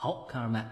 [0.00, 0.64] 好看二麦。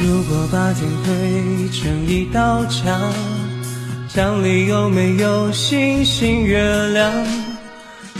[0.00, 3.12] 如果把天推成一道墙，
[4.08, 7.43] 墙里有没有星星月亮？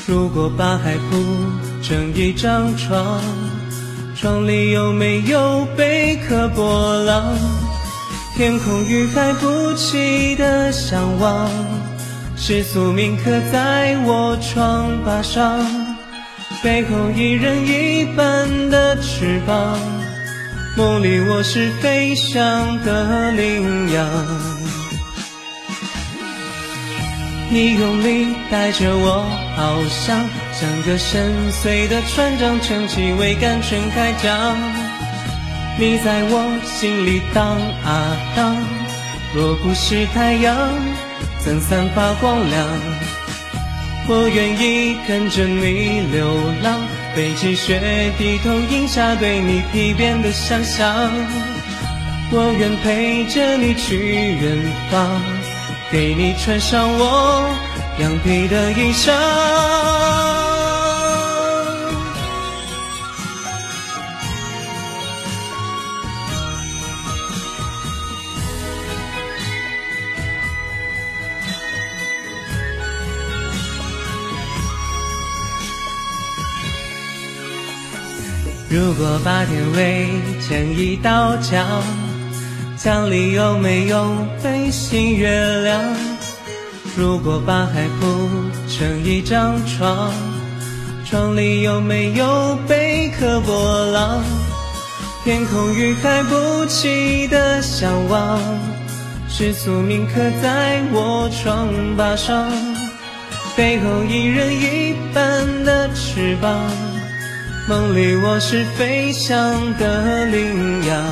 [0.07, 1.17] 如果把海铺
[1.83, 3.23] 成一张床，
[4.15, 7.35] 床里有没有贝壳波浪？
[8.37, 11.48] 天空与海不期的相望，
[12.37, 15.65] 是宿命刻在我窗把上，
[16.62, 19.79] 背后一人一半的翅膀。
[20.77, 24.07] 梦里我是飞翔的羚羊，
[27.51, 34.56] 你用力带着我，翱翔，像个深邃的船长，撑起桅杆撑开江。
[35.78, 38.56] 你在我心里荡啊荡，
[39.34, 40.56] 若不是太阳，
[41.45, 42.67] 怎散发光亮？
[44.09, 46.27] 我愿意跟着你流
[46.62, 46.81] 浪。
[47.15, 51.11] 背起雪，低头饮下对你皮鞭的想象。
[52.33, 54.59] 我愿陪着你去远
[54.91, 55.20] 方，
[55.95, 57.56] 给你穿上我
[58.00, 59.12] 羊皮的衣裳。
[78.69, 80.09] 如果把天围
[80.41, 82.03] 成一道墙，
[82.85, 85.31] 墙里有没有飞星月
[85.63, 85.81] 亮？
[86.95, 88.29] 如果把海铺
[88.69, 90.13] 成一张床，
[91.03, 94.23] 床里有没有贝壳波浪？
[95.25, 98.39] 天空与海不齐的向往，
[99.31, 102.53] 是宿命刻在我窗把上，
[103.56, 106.61] 背后一人一半的翅膀。
[107.67, 109.34] 梦里我是飞翔
[109.78, 111.03] 的羚羊，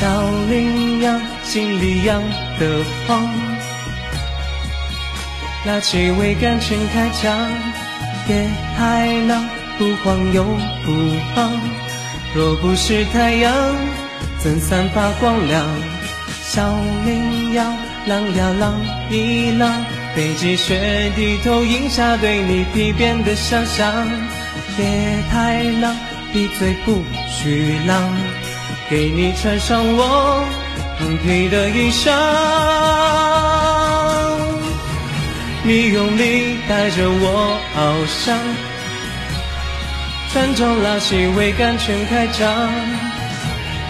[0.00, 0.08] 小
[0.48, 2.22] 羚羊心里痒
[2.58, 3.28] 得慌，
[5.62, 7.36] 拿起桅杆撑开桨，
[8.26, 9.46] 别太浪，
[9.76, 10.42] 不慌又
[10.86, 10.92] 不
[11.36, 11.60] 忙。
[12.34, 13.52] 若不是太阳，
[14.38, 15.66] 怎散发光亮？
[16.44, 18.80] 小羚羊，浪呀浪，
[19.10, 19.84] 一浪。
[20.16, 24.08] 北极雪，低头饮下对你皮鞭的想象。
[24.78, 25.94] 别太浪，
[26.32, 28.16] 闭嘴不许浪，
[28.90, 30.44] 给你穿上我
[30.98, 32.10] 羊皮的衣裳。
[35.62, 38.36] 你用力带着我翱翔，
[40.32, 42.68] 船长拉起未干全开张。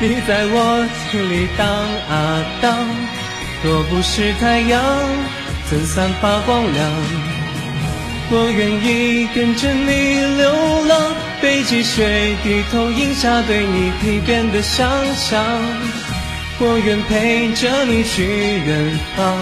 [0.01, 1.67] 你在我心里荡
[2.11, 2.77] 啊荡，
[3.65, 4.85] 若不是太阳。
[5.71, 6.93] 怎散发光亮？
[8.33, 10.53] 我愿意跟着你流
[10.85, 15.43] 浪，背起雪，低头饮下对你皮鞭的想象。
[16.59, 19.39] 我愿陪着你去远方，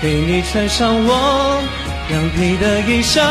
[0.00, 1.62] 给你穿上我
[2.10, 3.22] 羊皮的衣裳。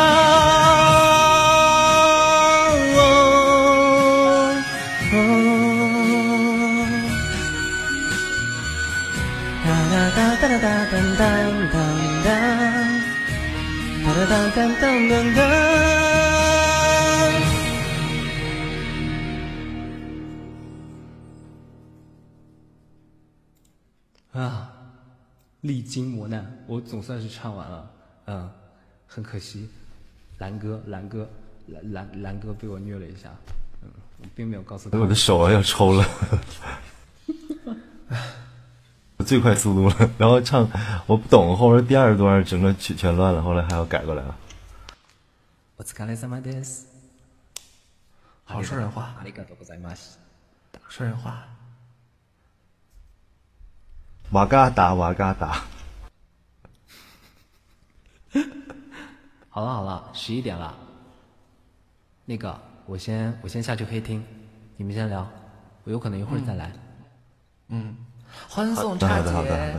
[9.66, 9.94] 哒哒
[10.42, 11.28] 哒哒当当
[11.72, 11.78] 当
[12.24, 12.28] 当，
[14.06, 14.82] 哒哒当当
[24.42, 24.72] 啊，
[25.62, 27.92] 历经磨难，我总算是唱完了。
[28.26, 28.50] 嗯，
[29.08, 29.70] 很可惜，
[30.40, 31.30] 蓝哥，蓝哥，
[31.68, 33.30] 蓝蓝蓝哥被我虐了一下。
[33.84, 34.98] 嗯，我并没有告诉他。
[34.98, 36.04] 我的手啊要抽了。
[39.24, 40.68] 最快速度了，然后唱
[41.06, 44.36] 我不懂，后面第二段整个全全乱了，后来还要改过来了。
[48.44, 49.16] 好说人话，
[50.90, 51.46] 说人话。
[54.32, 55.62] 瓦嘎达瓦嘎达。
[59.50, 60.74] 好了好了，十一点了。
[62.24, 64.24] 那个，我先我先下去黑厅，
[64.78, 65.30] 你们先聊，
[65.84, 66.72] 我有可能一会儿再来。
[67.68, 67.98] 嗯。
[68.48, 69.78] 欢送茶姐，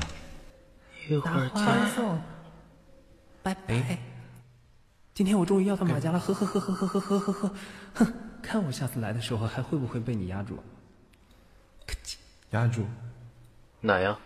[1.09, 2.21] 一会儿欢送，
[3.43, 3.99] 拜拜。
[5.15, 7.55] 今天我终于要到马家了，呵呵呵呵呵呵呵呵呵，
[7.95, 8.13] 哼，
[8.43, 10.59] 看我下次来的时候还会不会被你压住？
[12.51, 12.85] 压住？
[13.81, 14.19] 哪呀？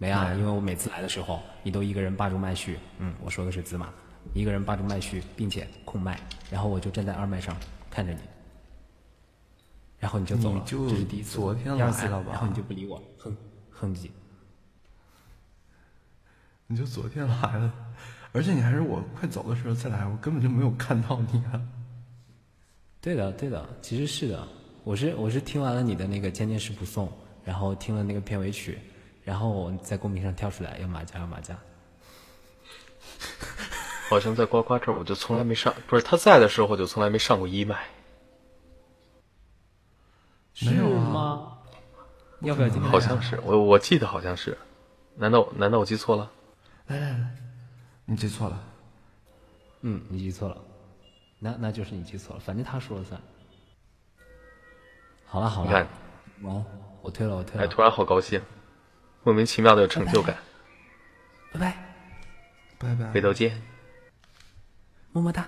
[0.00, 3.92] 没啊，因为我每次来的时候，你都一个人霸住麦序，嗯，我说的是紫马，
[4.32, 6.18] 一个人霸住麦序，并且控麦，
[6.50, 7.54] 然后我就站在二麦上
[7.90, 8.20] 看着你，
[9.98, 13.36] 然后你就走了，就这是第一次，昨天第二次来了吧然后你就不理我，哼
[13.70, 14.08] 哼唧，
[16.66, 17.70] 你就昨天来了，
[18.32, 21.60] 而且你还是我快走的时候再来，我根本就没有看到你啊。
[23.02, 24.48] 对的，对的，其实是的，
[24.82, 27.06] 我是我是听完了你的那个《渐渐是不送》，
[27.44, 28.78] 然后听了那个片尾曲，
[29.30, 31.56] 然后我在公屏上跳出来要马甲要马甲，
[34.08, 37.86] 好像在呱呱这儿我就从来没上，不是他在的时候我就从来没上过一麦。
[40.62, 41.58] 没有啊吗？
[42.40, 44.58] 要不要今天好像是我我记得好像是，
[45.14, 46.28] 难道难道我记错了？
[46.88, 47.30] 来来来，
[48.06, 48.60] 你记错了。
[49.82, 50.60] 嗯，你记错了，
[51.38, 53.20] 那那就是你记错了，反正他说了算。
[55.24, 55.86] 好了好了你看，
[56.42, 56.64] 完，
[57.00, 58.42] 我退了我退了哎，突然好高兴，
[59.22, 60.36] 莫名其妙的有成就感。
[61.52, 61.76] 拜拜，
[62.78, 63.10] 拜拜。
[63.12, 63.60] 回头见。
[65.12, 65.46] 么么哒。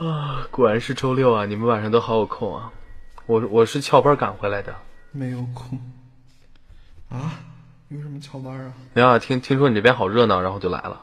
[0.00, 1.46] 啊果然是周六啊！
[1.46, 2.72] 你们晚上都好有空啊。
[3.26, 4.74] 我我是翘班赶回来的。
[5.12, 5.78] 没有空。
[7.08, 7.38] 啊？
[7.88, 8.74] 有什么翘班啊？
[8.92, 11.00] 没有啊，听听说你这边好热闹，然后就来了。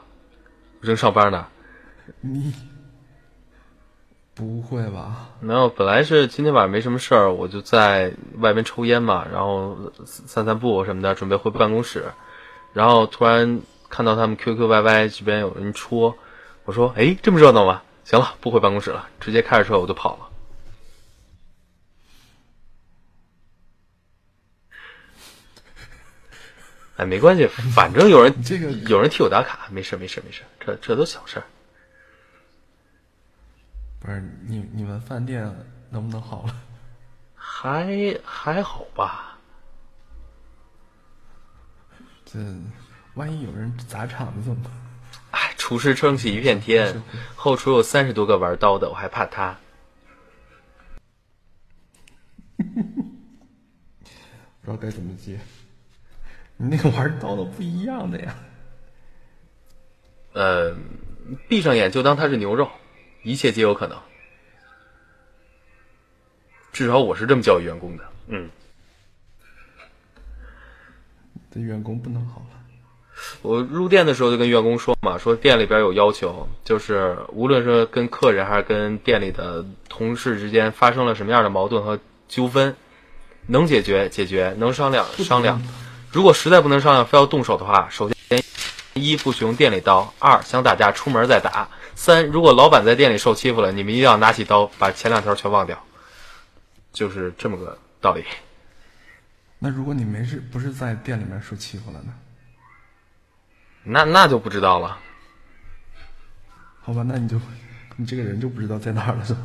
[0.80, 1.48] 我正上班呢。
[2.20, 2.52] 你
[4.34, 5.28] 不会吧？
[5.40, 12.12] 没有本来是今天晚上没什么事儿，我就在外面抽烟嘛，然后散散步什么的，准备回办公室。
[12.72, 13.60] 然后突然
[13.90, 16.16] 看到他们 QQYY 这边有人戳，
[16.64, 17.82] 我说：“哎，这么热闹吗？
[18.04, 20.28] 行了，不回办公室了，直接开着车我就跑了。”
[26.96, 31.44] 哎，没关系，反正有人 这个有人替我打卡，没事没事没事，这这都小事儿。
[34.02, 35.48] 不是你你们饭店
[35.88, 36.56] 能不能好了？
[37.34, 39.38] 还还好吧。
[42.24, 42.40] 这
[43.14, 44.72] 万一有人砸场子怎么办？
[45.30, 47.00] 哎，厨师撑起一片天，
[47.36, 49.56] 后厨有三十多个玩刀的，我还怕他。
[52.56, 52.64] 不
[54.64, 55.38] 知道该怎么接。
[56.56, 58.34] 你那个玩刀的不一样的呀。
[60.32, 60.76] 呃，
[61.48, 62.70] 闭上眼就当它是牛肉，
[63.22, 63.98] 一切皆有可能。
[66.72, 68.04] 至少我是这么教育员工的。
[68.28, 68.48] 嗯，
[71.52, 72.46] 这员工不能好了。
[73.42, 82.74] 我入店的时候就跟员工说嘛，说店里边有要求，就是无论是跟客人还是跟店里的同事之间发生了什么样的矛盾和纠纷，
[83.46, 85.62] 能解决解决，能商量商量。
[86.10, 88.42] 如果实在不能商量，非要动手的话，首先
[88.94, 95.82] 一不许用店里刀，二想打架出门再打，三如果老板在店里受欺负了，你们一定要拿起刀把前两条全忘掉，
[96.92, 98.24] 就是这么个道理。
[99.58, 102.12] 那如果你没事，不是在店里面受欺负了呢？
[103.84, 104.98] 那那就不知道了。
[106.80, 107.40] 好吧，那你就
[107.96, 109.40] 你这个人就不知道在哪儿了，是吧？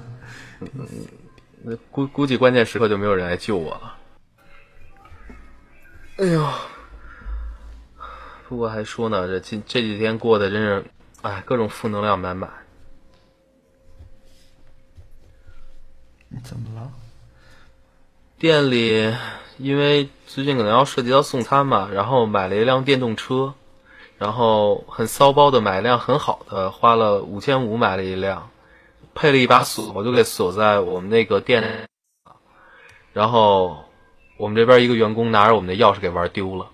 [1.62, 3.96] 那估估计关键时刻就没有人来救我了。
[6.18, 6.52] 哎呦，
[8.48, 10.86] 不过还说呢，这今这几天过得真是，
[11.22, 12.50] 哎，各种负能量满满。
[16.30, 16.92] 你怎么了？
[18.38, 19.16] 店里
[19.58, 23.56] 因为最近可能要涉及到送餐嘛，然后买了一辆电动车，
[24.18, 28.52] 然后很骚包的买一辆很好的，花了五千五买了一辆，
[29.16, 31.88] 配了一把锁，我就给锁在我们那个店，
[33.12, 33.86] 然后
[34.38, 36.70] 我们这边一个员工拿着我们的钥匙给玩丢了。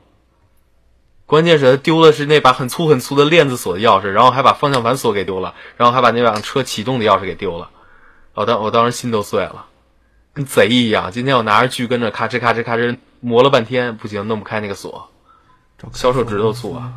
[1.25, 7.70] 关键是他丢了是那把很粗很粗的链子锁的钥匙，然后还把方向盘锁给丢了，然后还把那辆车启动的钥匙给丢了。
[8.34, 9.68] 我当我当时心都碎了。
[10.34, 11.12] 跟贼一样。
[11.12, 15.12] 今天我拿着锯跟着咔哧咔哧咔哧磨了半天，不行，弄不开那个锁，
[15.92, 16.94] 小手指头粗啊！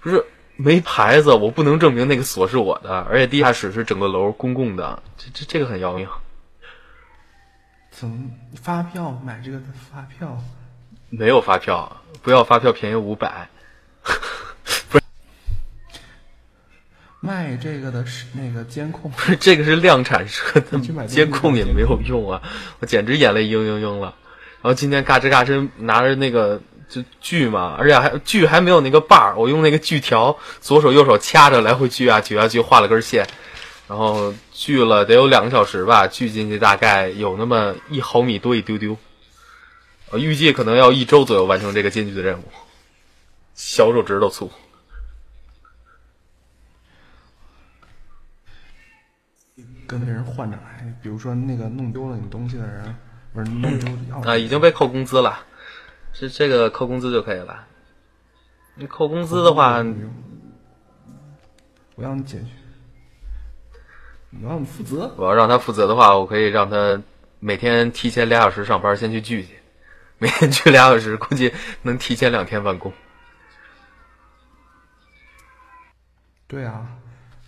[0.00, 6.08] 不是没牌子，我不能证明那个锁是我的，而且地下室是整个楼公共的，这这这个很要命。
[7.90, 8.30] 怎么
[8.62, 10.40] 发票买这个的发票？
[11.10, 13.48] 没有发票，不要发票便宜五百。
[14.90, 15.04] 不是
[17.20, 22.40] 卖这个的是那个监控，不是这个是量产车的监控也没有用啊，
[22.78, 24.14] 我简直眼泪嘤嘤嘤了。
[24.60, 33.26] 然后今天嘎吱嘎吱拿着那个就锯嘛，而且还锯还没有那个把儿，我用那个锯条左手右手掐着来回锯啊锯啊锯，画了根线，
[33.88, 38.96] 然后锯了得有两个小时吧，锯进去大概有那么一毫米多一丢丢。
[40.10, 42.44] 我预计可能要一周左右完成这个艰巨的任务，
[43.54, 44.50] 小手指头粗。
[49.86, 52.94] 跟别人换着来，比如说那个弄丢了你东西的人，
[53.32, 55.40] 不是弄丢钥匙啊，已经被扣工资了，
[56.12, 57.66] 是这个扣工资就可以了。
[58.74, 59.78] 你扣工资的话，
[61.94, 62.46] 我让你解决，
[64.30, 65.12] 你让你负责。
[65.16, 67.02] 我要让他负责的话，我可以让他
[67.40, 69.57] 每天提前俩小时上班，先去聚去，
[70.18, 72.92] 每天去俩小时，估计能提前两天完工。
[76.46, 76.86] 对啊，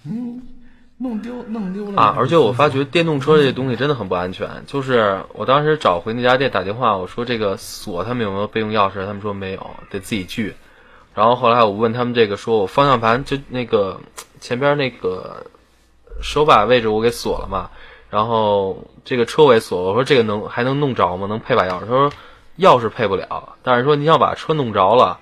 [0.05, 0.41] 嗯
[0.99, 2.15] 弄丢弄丢了啊！
[2.19, 4.47] 而且我发觉电动车这东西真的很不安全。
[4.67, 9.07] 就是我当时找回那家店打电话，我说这个锁他们有没有备用钥匙？
[9.07, 10.55] 他们说没有，得自己锯。
[11.15, 13.99] 然后后来我问他们这个，说我方向盘就那个
[14.41, 15.47] 前边那个
[16.23, 17.71] 手把位置我给锁了嘛，
[18.11, 21.27] 然后这个车尾锁，我说这个能还能弄着吗？
[21.27, 21.81] 能配把钥匙？
[21.81, 22.13] 他说
[22.61, 25.19] 钥匙配不了，但是说你想把车弄着了。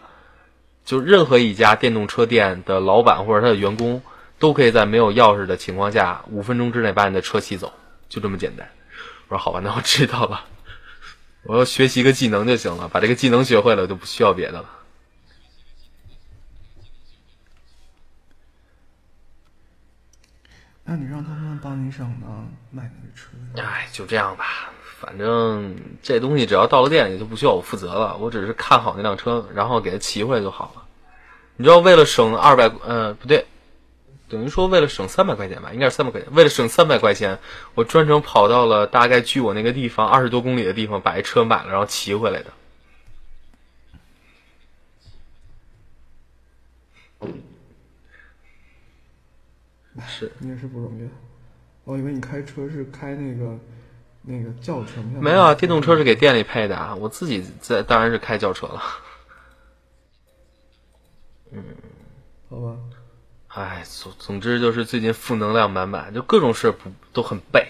[0.85, 4.00] 就任何一家电动车店的老板或者他的员工，
[4.38, 7.75] 都可以在没有钥匙的情况下，五分钟之内把你的车骑走，
[8.09, 8.66] 就这么简单。
[9.28, 10.47] 我说好吧，那我知道了。
[11.45, 14.71] 我要学习一个技能就行了，把这个技能学会了，就不需要别的了。
[20.85, 23.28] 那你让他们帮你省呢，卖你的车。
[23.62, 30.83] 哎，就这样吧，反正这东西只要到了店里就不需要我负责了，我只是看好那辆车，然后给它骑回来就好了。
[31.57, 33.47] 你知道，为了省二百，呃，不对，
[34.28, 36.28] 等于说为了省三百块钱吧，应该是三百块钱。
[36.35, 37.38] 为了省三百块钱，
[37.75, 42.52] 我专程跑到了大概距我那个地方二十多公里的地方，把一车买了，然后骑回来的。
[50.07, 51.09] 是你也是不容易。
[51.85, 53.59] 我以为你开车是开那个
[54.30, 58.82] 那个轿车，没有啊，电动车是给店里配的啊，我自己在当然是开轿车了。
[61.50, 61.64] 嗯，
[62.50, 62.76] 好吧。
[63.49, 67.66] 哎，总总之就是最近负能量满满，就各种事不都很背。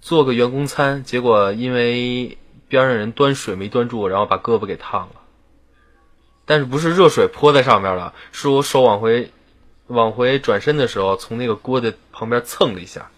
[0.00, 2.36] 做个员工餐，结果因为
[2.66, 5.14] 边上人端水没端住，然后把胳膊给烫了。
[6.44, 9.30] 但是不是热水泼在上面了，是我手往回。
[9.88, 13.08] 往回转身的时候，从那个锅的旁边蹭了一下，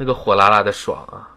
[0.00, 1.34] 那个火辣辣的爽啊！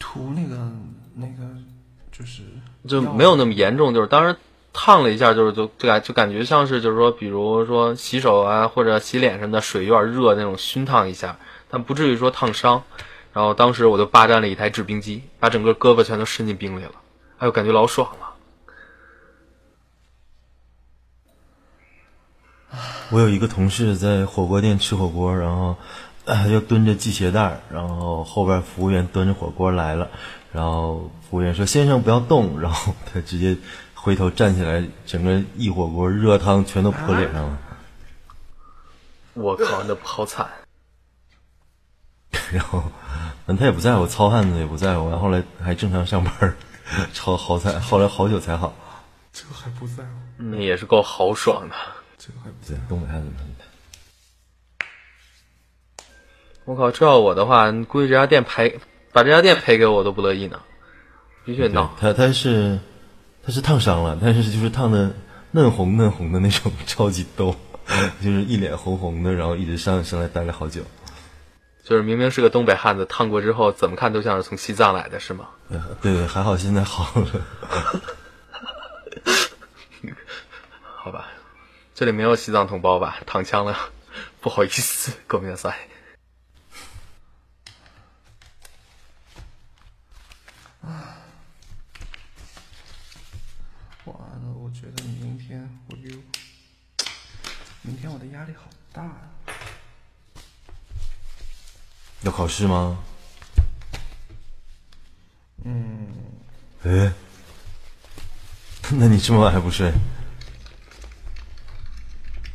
[0.00, 0.56] 涂那个
[1.14, 1.44] 那个
[2.10, 2.42] 就是
[2.88, 4.36] 就没有那么严重，就是当时
[4.72, 11.38] 烫了一下，就是就就感就感觉像是就是说，比如说洗手啊或者洗脸什么的，水有点热那种熏烫一下，
[11.70, 12.82] 但不至于说烫伤。
[13.32, 16.92] 然后当时我就霸占了一台制冰机，把整个胳膊全都伸进冰里了。
[17.38, 18.27] 哎呦，感觉老爽了！
[23.10, 25.74] 我有一个同事在火锅店吃火锅，然后
[26.26, 30.08] 要蹲着系鞋带然后后边服务员端着火锅来了，
[30.52, 33.56] 然后服务员说：“先生不要动。”然后他直接
[33.94, 37.58] 回头站起来，整个一火锅热汤全都泼脸上了。
[39.34, 40.46] 我靠，那好惨！
[42.52, 42.82] 然后，
[43.46, 46.54] 嗯，他也不在乎，糙汉子也不在乎，然后来还正常上班。
[47.14, 48.74] 超好惨，后来好久才好。
[49.32, 51.74] 这还不在乎，那也是够豪爽的。
[52.28, 53.30] 这个还不在，东北汉子。
[56.66, 58.78] 我靠，这要我的话，估计这家店赔，
[59.12, 60.60] 把这家店赔给我都不乐意呢。
[61.46, 61.96] 必须闹。
[61.98, 62.78] 他他是
[63.42, 65.10] 他是烫伤了，但是就是烫的
[65.52, 67.56] 嫩红嫩红的那种， 超级逗，
[68.22, 70.82] 就是一脸红红的，然后一直上上来待了好久。
[71.82, 75.48] 就是明明是个东北汉子，烫过之后怎么看都像是从西藏来的，是吗？
[76.02, 77.26] 对对，还好现在好了。
[81.00, 81.28] 好吧，
[81.98, 83.18] 这里没有西藏同胞吧？
[83.26, 83.76] 躺枪了，
[84.40, 85.76] 不好意思，狗命赛。
[90.80, 91.18] 啊！
[94.04, 96.16] 完了，我觉得明天我又，
[97.82, 99.16] 明天我的压力好大呀。
[102.20, 102.96] 要考试吗？
[105.64, 106.06] 嗯。
[106.84, 107.12] 哎，
[108.94, 109.92] 那你这么晚还不睡？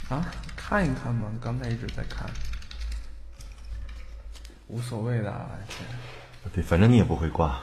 [0.10, 2.29] 啊，看一看嘛，刚才一直在看，
[4.67, 5.50] 无所谓的啊。
[6.53, 7.62] 对，反正你也不会挂。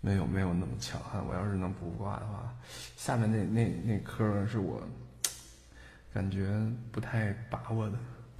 [0.00, 2.54] 没有没有那么强悍，我要是能不挂的话，
[2.96, 4.80] 下面那那那科是我。
[6.14, 6.48] 感觉
[6.90, 7.98] 不太把握的，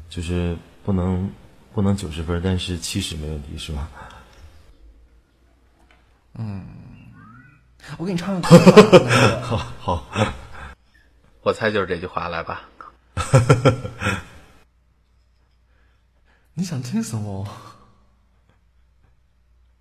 [0.08, 1.30] 就是不能
[1.74, 3.90] 不能九十分，但是七十没问题，是吧？
[6.36, 6.64] 嗯，
[7.98, 8.58] 我给你唱个歌。
[9.42, 10.04] 好，好，
[11.42, 12.62] 我猜就是这句话，来吧。
[16.54, 17.46] 你想听什么？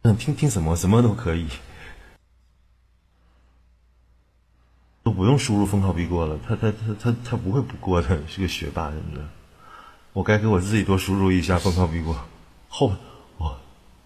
[0.03, 1.47] 嗯，听听什么什么都可以，
[5.03, 6.39] 都不用输入封考必过了。
[6.47, 9.21] 他他他他他不会不过的，是个学霸，真的。
[10.13, 12.15] 我该给我自己多输入一下封考必过。
[12.69, 12.93] 后
[13.39, 13.57] 哇，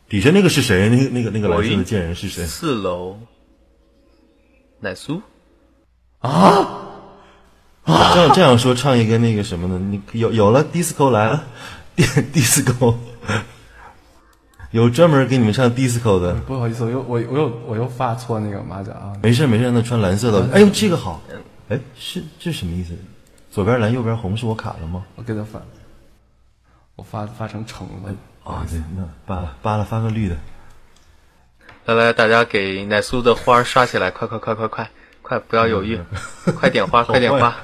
[0.08, 0.88] 底下那个是谁？
[0.90, 2.46] 那个那个那个蓝色的贱人是谁？
[2.46, 3.20] 四楼，
[4.80, 5.22] 奶酥
[6.20, 6.30] 啊
[7.84, 8.14] 啊。
[8.14, 9.80] 这样这样说，唱一个那个什么的？
[9.80, 11.44] 你有有了，disco 来了，
[11.98, 12.96] disco，
[14.72, 16.34] 有专门给你们唱 disco 的。
[16.42, 19.14] 不好意思，我又我我又我又发错那个马甲啊！
[19.22, 20.54] 没事没事，那穿蓝色的。
[20.54, 21.22] 哎呦，这个好。
[21.70, 22.94] 哎，是这什么意思？
[23.52, 25.04] 左边蓝，右边红，是我卡了吗？
[25.16, 25.60] 我给他发，
[26.96, 28.14] 我发发成橙了。
[28.44, 30.36] 啊，对，那扒了扒了，发个绿的。
[31.96, 34.12] 来来，大家给奶酥的花刷起来！
[34.12, 34.92] 快快快快快
[35.24, 36.00] 快，不要犹豫，
[36.60, 37.56] 快点花， 快点花！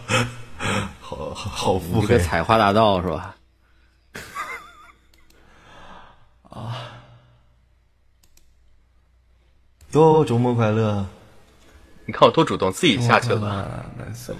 [0.98, 2.18] 好好腹一个黑。
[2.18, 3.36] 采花大盗是吧？
[6.48, 6.76] 啊
[9.92, 11.04] 哟，周末快乐！
[12.06, 13.46] 你看我多主动，自己下去了。
[13.46, 14.34] 啊，难受，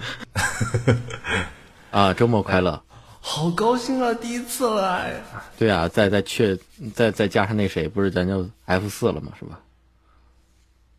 [1.91, 2.83] 啊，周末快乐！
[3.25, 4.13] 好高兴啊！
[4.13, 5.13] 第一次来，
[5.57, 6.57] 对啊，再再确
[6.93, 9.31] 再再加上那谁，不是咱就 F 四了吗？
[9.39, 9.59] 是吧？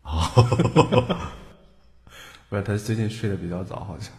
[2.49, 4.11] 不是他最近睡得比较早，好像。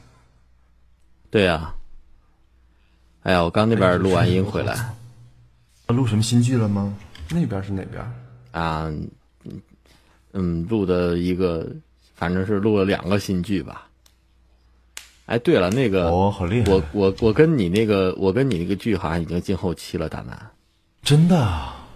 [1.31, 1.75] 对啊。
[3.25, 4.95] 哎呀，我刚那边录完音回来
[5.89, 6.95] 录什么新剧了吗？
[7.31, 8.05] 那边是哪边？
[8.53, 8.85] 啊，
[9.45, 9.61] 嗯
[10.33, 11.67] 嗯，录的一个，
[12.15, 13.86] 反正是录了两个新剧吧。
[15.27, 16.73] 哎，对了，那个哦，好厉害！
[16.73, 20.39] 我我我跟你那个我跟你那个剧好像已经进后期了，大南
[21.03, 21.87] 真的啊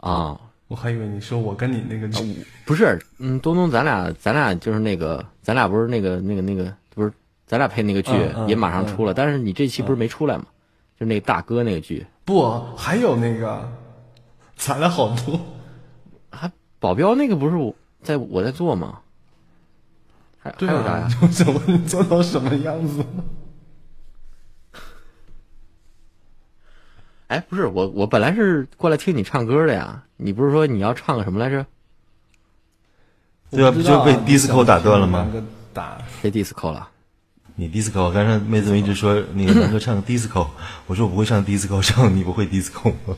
[0.00, 7.10] 啊，我还以为你说我跟你那个剧不是，嗯，东东，咱俩咱俩就是那个，咱俩不是那个那个那个，不是，
[7.46, 8.12] 咱俩配那个剧
[8.46, 10.44] 也马上出了，但是你这期不是没出来吗？
[11.00, 13.66] 就那个大哥那个剧，不，还有那个，
[14.56, 15.40] 咱俩好多。
[16.30, 18.98] 还保镖那个不是我在我在做吗？
[20.58, 21.08] 还有啥呀？
[21.08, 23.04] 啊，就想问你做到什么样子？
[27.28, 30.04] 哎，不是我，我本来是过来听你唱歌的呀。
[30.16, 31.66] 你不是说你要唱个什么来着？
[33.50, 35.26] 对啊，不就被 disco 打断了吗
[35.72, 36.88] 打，谁 disco 了？
[37.54, 40.46] 你 disco，刚才妹子们一直说那个南哥唱 disco，
[40.86, 43.16] 我说我不会唱 disco，唱你不会 disco 吗？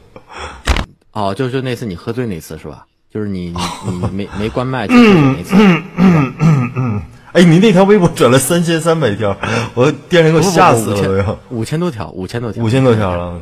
[1.13, 2.87] 哦，就就那次你喝醉那次是吧？
[3.11, 3.49] 就是你
[3.87, 5.55] 你你没没关麦 就是那次，
[7.39, 9.37] 哎，你那条微博转了三千三百条，
[9.75, 13.41] 我电视给我吓死了都要，五千多条，五千多条，五千多条了，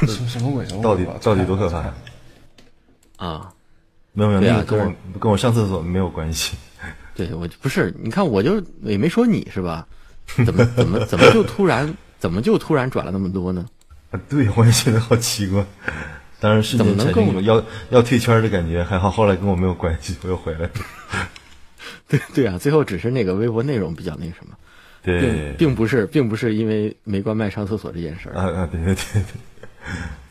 [0.00, 0.66] 什 么什么鬼？
[0.66, 1.94] 什么到底到底多可怕？
[3.24, 3.48] 啊！
[4.14, 6.56] 没有没有，那个跟我跟我上厕所没有关系。
[7.14, 9.86] 对我不是，你看我就也没说你是吧？
[10.44, 13.64] 怎么 怎么怎么就突然怎么就突然转了那么多呢？
[14.10, 15.64] 啊，对，我也觉得好奇怪。
[16.40, 20.70] 当然瞬间怎么能跟我要要退圈的感觉，还好后来跟我没有关系，我又回来了。
[22.08, 24.56] 对对啊，最后只是那个微博内容比较那什么，
[25.02, 28.36] 对，并不是并不是因为没关麦上厕所这件事儿。
[28.36, 29.22] 啊啊，对对对对，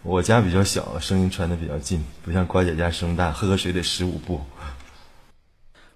[0.04, 4.40] 我家比较小，声音传的比较近，不像瓜姐家声大，喝个水得十五步。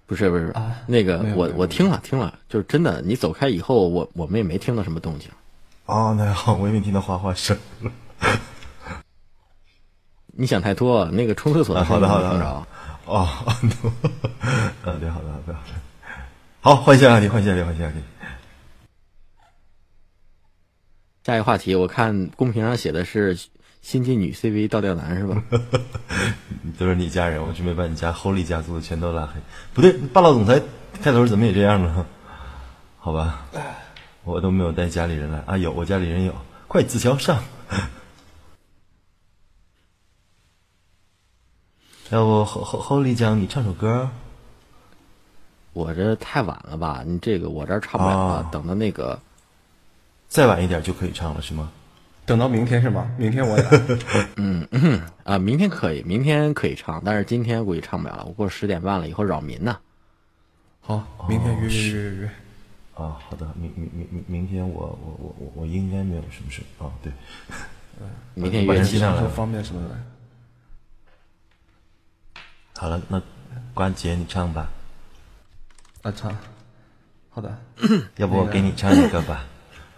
[0.06, 5.30] 不是不是，啊那个我我听了听了，就是真的，你走开以后，我我们也没听到什么动静。
[5.86, 7.56] 哦，那好，我也没听到哗哗声。
[10.36, 12.66] 你想太多，那个冲厕所啊，的声好的好的音没听好的着。。
[13.06, 13.70] 哦， 啊，对，
[14.82, 15.56] 好的好的好的。
[16.60, 17.98] 好，换下话题，换下话题，换下话题。
[21.24, 23.38] 下一个话题，我看公屏上写的是
[23.82, 25.42] 新晋女 CV 倒吊男是吧？
[26.78, 29.40] 都是你家人，我准备把你家 Holy 家族的全都拉黑。
[29.74, 30.60] 不对，霸道总裁
[31.02, 32.06] 开头怎么也这样呢？
[32.98, 33.46] 好吧，
[34.24, 36.34] 我都没有带家里人来啊，有我家里人有，
[36.66, 37.42] 快子乔上。
[42.10, 44.08] 要不 Ho- Ho- Holy 讲你唱首歌？
[45.72, 47.02] 我这太晚了吧？
[47.06, 49.18] 你这个我这儿唱不了了，哦等到那个
[50.28, 51.70] 再晚一点就可以唱了是吗？
[52.26, 53.10] 等到明天是吗？
[53.18, 53.64] 明天我也
[54.36, 54.66] 嗯。
[55.24, 58.24] 啊，明天可以，明天可以唱，但是今天估计唱不了了。
[58.26, 59.76] 我过十点半了以后扰民呢。
[60.80, 62.30] 好，明天约约约约约。
[62.94, 67.10] 啊，好的，明明明明明天我我我我我应该没有什么事啊，对，
[68.34, 69.96] 明天约你晚上记上来说方便什么的。
[72.76, 73.20] 好了，那
[73.72, 74.68] 关杰你唱吧，
[76.02, 76.36] 啊，唱。
[77.30, 77.56] 好的。
[78.16, 79.44] 要不我给你唱一个吧？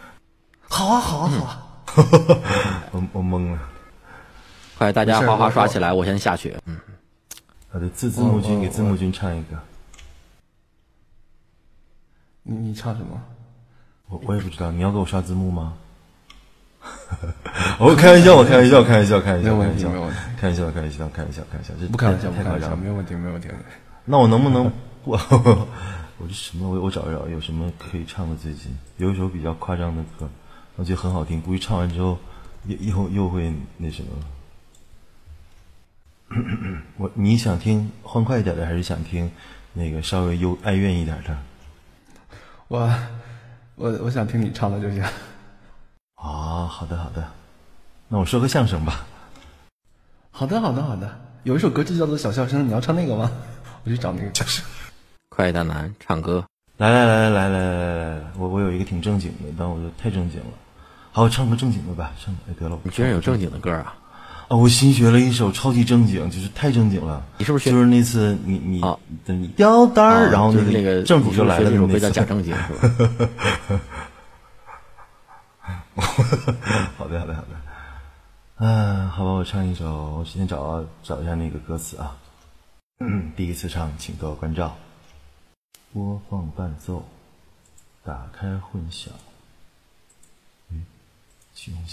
[0.68, 1.62] 好啊，好啊，好啊。
[2.92, 3.58] 我我懵了。
[4.78, 6.54] 快大家没事哗哗刷起来，我先下去。
[6.66, 6.78] 嗯，
[7.70, 9.58] 好的，字字幕君给字幕君唱一个，
[12.42, 13.20] 你你唱什么？
[14.08, 15.74] 我我也不知道，你要给我刷字幕吗？
[17.78, 20.18] 我开玩笑，我开玩笑，开玩笑，开玩笑，没有问题，开玩笑没有问题。
[20.38, 23.48] 开玩笑，开玩笑，开玩笑，开玩笑，这不开玩笑，不开玩笑，没有问题，没有问题。
[24.04, 24.70] 那我能不能
[25.04, 25.16] 我
[26.18, 26.68] 我这什么？
[26.68, 28.36] 我 我找一找有什么可以唱的？
[28.36, 30.28] 最近有一首比较夸张的歌，
[30.76, 32.18] 我觉得很好听，估计唱完之后
[32.66, 34.08] 又又又会那什么。
[36.98, 39.30] 我你想听欢快一点的，还是想听
[39.74, 41.36] 那个稍微忧哀怨一点的？
[42.68, 42.92] 我
[43.76, 45.04] 我我想听你唱的就行。
[46.16, 47.24] 啊，好的好的，
[48.08, 49.04] 那我说个相声吧。
[50.30, 51.08] 好的，好的，好的。
[51.44, 53.30] 有一首歌就叫做《小笑声》，你要唱那个吗？
[53.84, 54.28] 我去找那个。
[54.30, 54.62] 就是。
[55.28, 56.44] 快大男唱歌，
[56.78, 60.46] 来来来来来来来来来，我我有一个挺正经的，但我觉得太正经了。
[61.12, 62.12] 好，我唱个正经的吧。
[62.22, 63.94] 唱哎得了，你居然有正经的歌啊？
[64.48, 64.56] 啊！
[64.56, 67.22] 我新学了一首超级正经，就是太正经了。
[67.36, 73.80] 你是不是学就是那次你你啊你吊单儿，啊然后就是那个政府就来了那首歌叫假正经是吧？
[76.96, 77.48] 好的好的好的。
[78.58, 82.16] 嗯，好吧，我唱一首，我先找找一下那个歌词啊。
[83.00, 84.76] 嗯，第一次唱，请多关照。
[85.92, 87.04] 播放伴奏，
[88.04, 89.12] 打开混响。
[90.70, 90.84] 嗯，
[91.54, 91.86] 启动一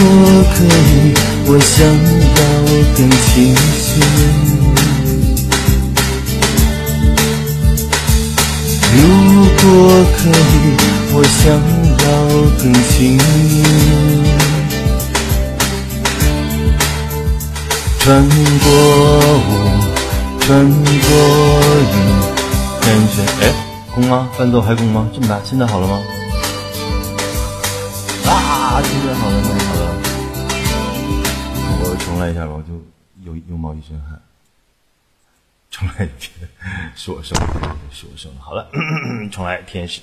[0.00, 0.10] 如果
[0.54, 1.12] 可以，
[1.46, 1.74] 我想
[2.36, 2.38] 要
[2.96, 3.26] 更清
[3.76, 3.86] 醒。
[8.94, 8.96] 如
[9.58, 9.62] 果
[10.16, 10.56] 可以，
[11.12, 11.42] 我想
[12.04, 12.06] 要
[12.62, 13.58] 更轻盈。
[17.98, 18.06] 穿
[18.62, 18.66] 过
[19.48, 19.50] 雾，
[20.38, 21.10] 穿过
[21.82, 21.94] 云，
[22.80, 23.44] 感觉哎，
[23.94, 24.28] 空吗？
[24.38, 25.08] 伴奏还空吗？
[25.12, 25.98] 这么大，现在好了吗？
[28.78, 29.82] 啊，现在好了，那好了。
[31.82, 32.74] 我重来一下吧，我就
[33.24, 34.22] 又又冒一身汗。
[35.68, 36.48] 重来一遍，
[36.94, 38.40] 是我生的，是我生的。
[38.40, 38.70] 好了，
[39.32, 40.00] 重来，天使。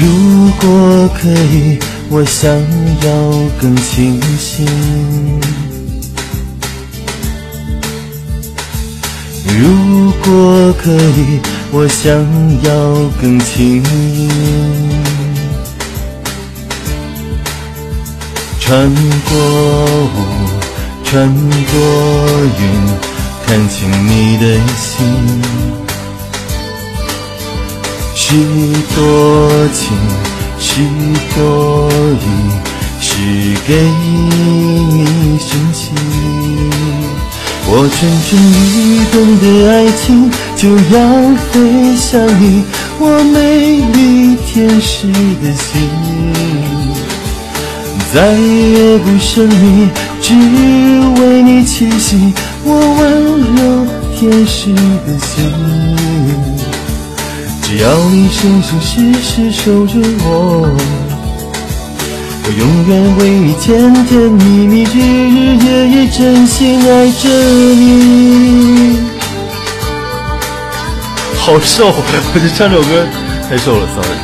[0.00, 3.08] 如果可以，我想要
[3.60, 4.64] 更清醒。
[9.44, 11.40] 如果可以，
[11.72, 12.12] 我想
[12.62, 12.70] 要
[13.20, 14.28] 更轻盈。
[18.60, 18.88] 穿
[19.28, 19.36] 过
[20.14, 20.16] 雾，
[21.02, 21.74] 穿过
[22.60, 22.62] 云，
[23.46, 24.44] 看清你的
[24.76, 25.87] 心。
[28.20, 28.34] 是
[28.96, 29.00] 多
[29.72, 29.96] 情，
[30.58, 30.82] 是
[31.36, 32.26] 多疑，
[33.00, 33.14] 是
[33.64, 33.70] 给
[34.02, 35.06] 你
[35.38, 35.94] 深情。
[37.70, 38.28] 我蠢蠢
[38.74, 38.76] 欲
[39.12, 40.98] 动的爱情就要
[41.52, 42.64] 飞向你，
[42.98, 43.02] 我
[43.32, 43.36] 美
[43.94, 45.06] 丽天使
[45.40, 45.88] 的心，
[48.12, 49.88] 再也不神秘，
[50.20, 52.34] 只为你栖息。
[52.64, 53.06] 我温
[53.54, 53.86] 柔
[54.18, 56.07] 天使的心。
[57.68, 60.74] 只要你生生世世守着我，
[62.42, 64.96] 我永远为你甜甜蜜蜜，日
[65.28, 68.98] 日夜夜真心爱着你。
[71.40, 73.06] 好瘦，我就唱这首歌
[73.50, 74.16] 太瘦了，sorry。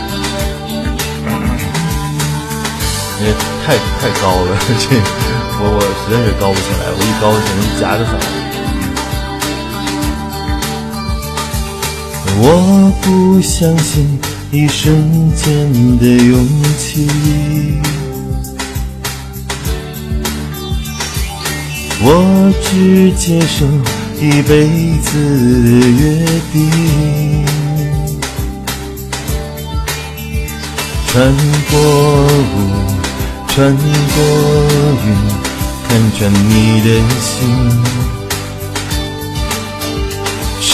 [3.21, 3.35] 因为
[3.67, 4.97] 太太高了，这
[5.61, 8.44] 我我实在是高不起来，我一高只能夹着嗓子。
[12.37, 14.19] 我不相信
[14.51, 17.09] 一瞬间的勇气，
[22.01, 23.65] 我只接受
[24.21, 24.69] 一辈
[25.01, 25.09] 子
[25.63, 26.55] 的约定。
[31.07, 31.33] 穿
[31.71, 32.57] 过雾，
[33.47, 34.19] 穿过
[35.07, 35.07] 云，
[35.89, 36.89] 看穿你的
[37.21, 38.24] 心。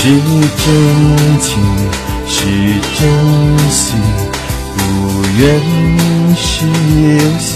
[0.03, 0.17] 是真
[1.41, 1.51] 情，
[2.27, 2.37] 是
[2.97, 3.01] 真
[3.69, 4.01] 心，
[4.75, 4.81] 不
[5.39, 5.41] 愿
[6.35, 7.49] 是游戏。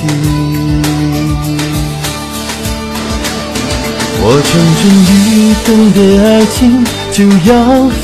[4.20, 5.16] 我蠢蠢欲
[5.64, 6.54] 动的爱情
[7.12, 7.18] 就
[7.50, 7.50] 要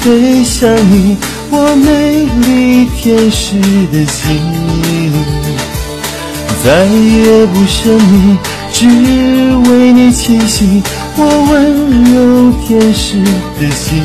[0.00, 0.58] 飞向
[0.90, 1.18] 你，
[1.50, 3.60] 我美丽天使
[3.92, 4.40] 的心，
[6.64, 8.38] 再也不神秘，
[8.72, 8.86] 只
[9.70, 10.82] 为你倾心
[11.22, 11.54] 我温
[12.14, 12.16] 柔
[12.66, 13.22] 天使
[13.60, 14.02] 的心。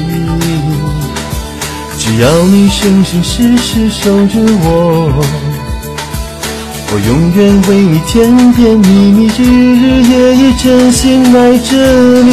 [1.98, 5.24] 只要你生生世世守着我，
[6.92, 11.72] 我永远为你甜甜蜜蜜，日日夜夜真心爱着
[12.24, 12.30] 你。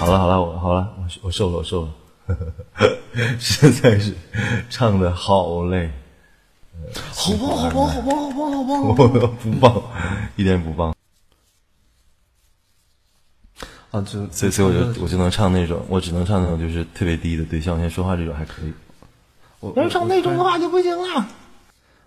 [0.00, 1.88] 好了好了，我好了，我我瘦了，我瘦了，
[3.38, 4.14] 实在是
[4.68, 5.90] 唱的好累，
[7.12, 8.82] 好棒，好棒，好棒，好棒，好棒！
[8.82, 9.82] 我不棒，
[10.36, 10.94] 一点也不棒，
[13.90, 18.72] 啊，就所以所以我就我就能唱那种，我只能唱那种就是特别低的，对，像我现在说话这种还可以。
[19.60, 21.26] 我要唱那种的话就不行了。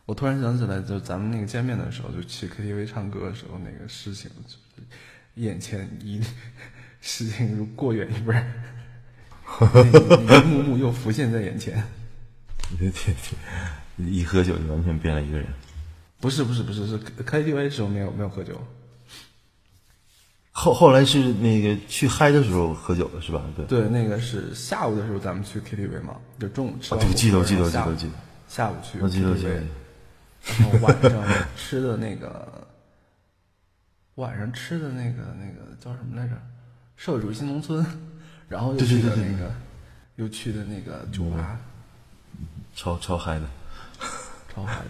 [0.05, 4.83] 我突然想起来，就咱们那个见面的时候，就去 KTV 唱歌的时候那个事情，就是
[5.35, 6.21] 眼前一
[7.01, 8.45] 事情如过眼云儿，
[10.27, 11.83] 那一幕幕又浮现在眼前。
[12.77, 13.13] 对对对，
[13.97, 15.47] 一喝酒就完全变了一个人。
[16.19, 18.59] 不是不是不是是 KTV 的时候没有没有喝酒，
[20.51, 23.43] 后后来是那个去嗨的时候喝酒的是吧？
[23.55, 23.65] 对。
[23.65, 28.13] 对，那个是下午的时候咱们去 KTV 嘛，就中午吃完哦对记得记得记得记得
[28.47, 29.63] 下午去我记得我记得 KTV，
[30.59, 31.23] 然后晚上
[31.55, 32.67] 吃的那个，
[34.15, 36.33] 晚上吃的那个那个叫什么来着？
[36.95, 37.85] 社会主义新农村，
[38.49, 39.53] 然后又去的那个，
[40.15, 41.59] 又去的那个酒吧，
[42.75, 43.47] 超超嗨的，
[44.57, 44.89] 超嗨的。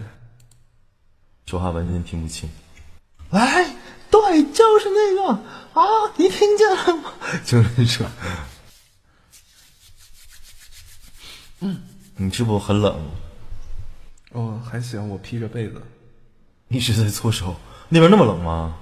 [1.45, 2.49] 说话完全听不清。
[3.31, 3.75] 哎，
[4.09, 5.33] 对，就是那个
[5.73, 5.83] 啊，
[6.15, 7.11] 你听见了吗？
[7.43, 8.07] 就是那种。
[11.59, 11.83] 嗯，
[12.15, 12.97] 你是不是很冷？
[14.31, 15.81] 哦，还行，我披着被子，
[16.69, 17.53] 一直在搓手。
[17.89, 18.77] 那边那么冷吗？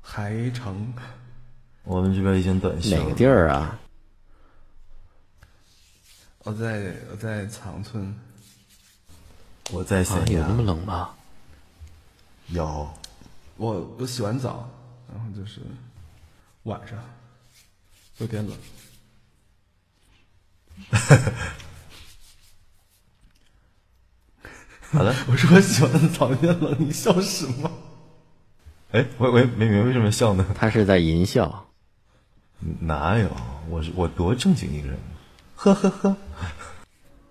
[0.00, 0.94] 还成。
[1.82, 3.02] 我们这边已经短袖了。
[3.02, 3.76] 哪个地儿啊？
[6.44, 8.14] 我在我在长春，啊
[9.70, 11.10] 我在沈，阳有那么冷吗？
[12.48, 12.88] 有。
[13.56, 14.68] 我我洗完澡，
[15.12, 15.60] 然后就是
[16.64, 16.98] 晚上
[18.18, 18.56] 有点冷。
[24.90, 25.14] 好的。
[25.28, 27.70] 我说洗完澡有点冷，你笑什么？
[28.90, 30.44] 哎，我我也没明白为什么笑呢？
[30.58, 31.70] 他是在淫笑。
[32.80, 33.30] 哪有？
[33.70, 34.98] 我是我多正经一个人。
[35.56, 36.16] 呵呵呵。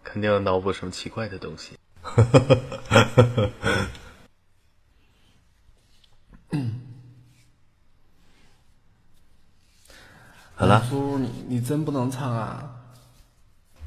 [0.03, 1.77] 肯定要脑补什么奇怪的东西。
[10.55, 12.69] 好了，叔，你你真不能唱啊！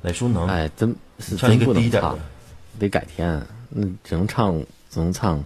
[0.03, 0.49] 磊叔能。
[0.49, 2.19] 哎，真是真不能唱
[2.79, 3.41] 得改天。
[3.69, 4.59] 那只能唱，
[4.91, 5.45] 只能唱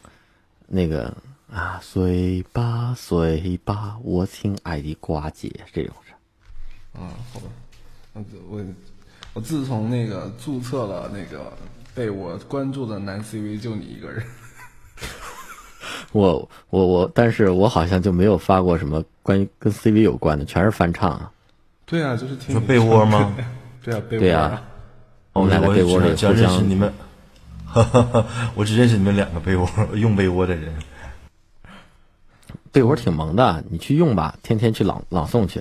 [0.67, 1.15] 那个
[1.51, 6.13] 啊，睡吧睡吧，我亲爱的瓜姐这种事。
[6.99, 7.47] 啊，好吧，
[8.15, 8.65] 我我
[9.35, 11.53] 我自从那个注册了那个
[11.99, 14.23] 被我关注的男 CV 就你一个人，
[16.13, 21.29] 我我我，但是我好像就没有发过什么关于跟 CV 有关的，全是翻唱啊。
[21.85, 23.35] 对啊，就是听你说被窝吗？
[23.83, 24.63] 对啊，被窝对啊
[25.33, 26.93] 我们俩在被窝里互相认识你们，
[28.55, 30.73] 我只认识你们两个被窝用被窝的人。
[32.71, 35.61] 被窝挺萌的，你去用吧，天天去朗朗诵去。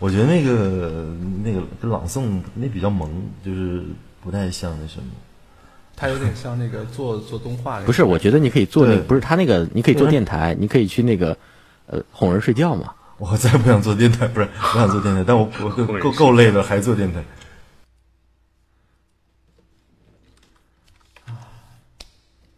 [0.00, 3.08] 我觉得那个那个跟朗诵那比较萌，
[3.44, 3.84] 就是
[4.28, 5.04] 不太像那什么。
[5.96, 7.86] 他有点像那个做做动画的。
[7.86, 11.34] 不是，我觉得你可以做那个不是他那个，你可以做电台，你可以去那个
[11.86, 12.92] 呃哄人睡觉嘛。
[13.16, 17.24] 我再不想做电台，不是不想做电台，但我我够够够累了，还做电台。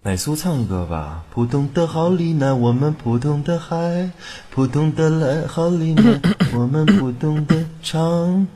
[0.02, 4.10] 奶苏唱一个吧，普通的好丽娜，我们普通的海，
[4.48, 6.18] 普通的来好丽娜，
[6.56, 8.46] 我们普通的唱，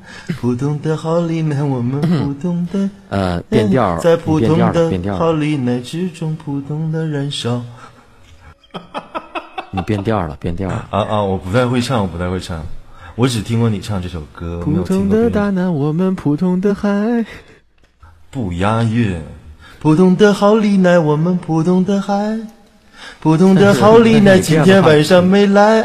[0.41, 7.63] 普通的好丽娜，我们普通的 呃，变调儿，在普通的好丽娜之中，普通的燃烧。
[9.71, 10.89] 你变调儿了，变调儿了。
[10.91, 11.23] 啊啊！
[11.23, 12.65] 我不太会唱，我不太会唱，
[13.17, 15.11] 我只听过你唱这首歌，普通。
[15.11, 17.27] 的大南，我们普通的海。
[18.31, 19.21] 不押韵。
[19.85, 22.39] 普通的好丽奈，我们普通的海，
[23.21, 25.83] 普通的好丽奈，今天晚上没来。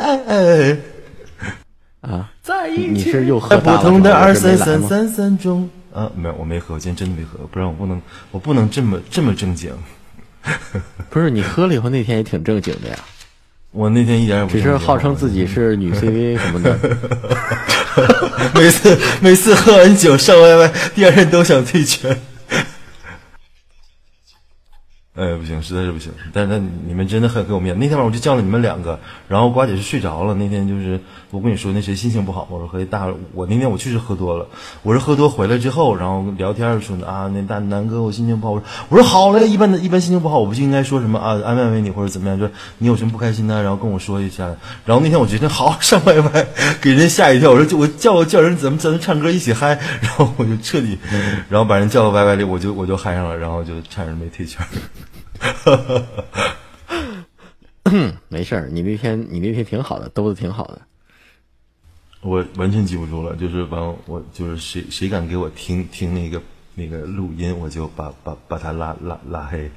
[1.99, 4.33] 啊，在你你是又喝在大了普通的二？
[4.33, 9.69] 三三三三中啊，没有，我没喝，我今天真的没喝，不然我不能，我不能这么这么正经。
[11.09, 12.95] 不是你喝了以后那天也挺正经的呀，
[13.71, 16.79] 我那天一点也不只是号称自己是女 CV 什么的。
[18.55, 22.17] 每次每次喝完酒上 YY，第二天都想退圈。
[25.19, 26.10] 哎，不行，实在是不行。
[26.32, 27.79] 但是那你们真的很给我面子。
[27.82, 30.34] 那天晚上我就叫了你们两个，然后瓜姐是睡着了。
[30.34, 30.97] 那天就是
[31.29, 34.47] 我跟你说，那谁心情不好，我说和大，我那天我确实喝多了。
[34.82, 38.53] 我是喝多回来之后，然后聊天说啊，那大南哥我心情不好。
[38.53, 44.45] 我说我说好嘞，一般的一般心情不好，我不就应该说什么啊，安慰安慰你或者怎么样，说你有什么不开心的，然后跟我说一下。
[44.86, 46.45] 然后那天我决定好上 YY，
[46.79, 47.51] 给人家吓一跳。
[47.51, 50.97] 我说就我叫叫人咱们咱们唱歌一起嗨，然后我就彻底，
[51.49, 54.65] 然后把人叫到 YY 里，我就我就嗨上了，然后就差点没退圈。
[58.28, 60.82] 没事儿，你那天你那天挺好的，兜的挺好的。
[62.21, 66.41] 我完全记不住了，就是完我就是谁谁敢给我听听那个
[66.75, 69.69] 那个录音，我就把把把他拉拉拉黑。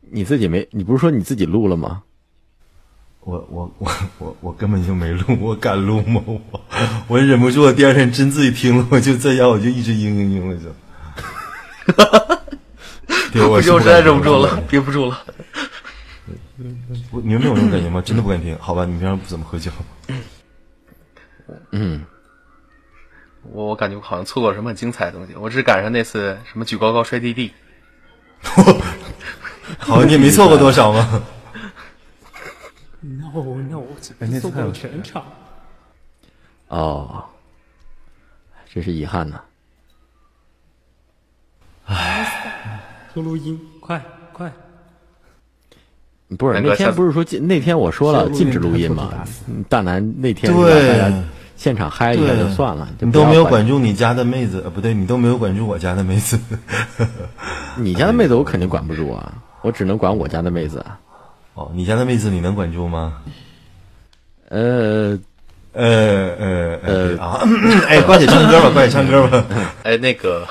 [0.00, 2.02] 你自己没，你不是说你自己录了吗？
[3.20, 6.22] 我我我我我根本就没录，我敢录吗？
[6.26, 6.40] 我
[7.08, 10.74] 我忍不住，我第二天真自己听了，我就在家我就一直嘤嘤嘤，我就。
[13.34, 15.24] 对， 我我实在忍不住了，憋不住了。
[17.10, 18.00] 我你们没有那种感觉吗？
[18.00, 18.56] 真的不敢听？
[18.58, 19.70] 好吧，你们平常不怎么喝酒。
[21.72, 22.04] 嗯，
[23.42, 27.52] 我我感觉我好像错过了什么很精彩的东西，我只赶上那次什么举高高摔地地。
[29.78, 31.22] 好，你也没错过多少吗
[33.00, 33.82] ？No No，
[34.20, 35.24] 哎那次还有全场。
[36.68, 37.24] 哦，
[38.72, 39.40] 真是遗憾呐。
[43.14, 44.52] 做录音，快快！
[46.36, 49.12] 不是那天不是说禁那天我说了禁止录音吗？
[49.46, 51.24] 嗯大南那天对让大家
[51.54, 56.36] 现场嗨一下就算了，你都没有管管住你家的妹子，呃，不对，你都没有管住我家的妹子。
[57.76, 60.98] 你家的妹子，我肯定管不住啊，我只能管我家的妹子啊。
[61.54, 63.18] 哦，你家的妹子你能管住吗？
[64.48, 65.16] 呃，
[65.72, 65.84] 呃
[66.36, 67.40] 呃呃啊！
[67.86, 69.44] 哎，瓜姐唱歌吧，瓜姐唱歌吧。
[69.84, 70.44] 哎，那个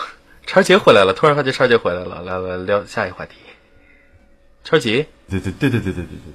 [0.45, 3.37] 叉儿杰回来了，突然发现超儿杰回来了，来来聊下一个话题。
[4.63, 6.33] 超儿杰，对对对对对对对对。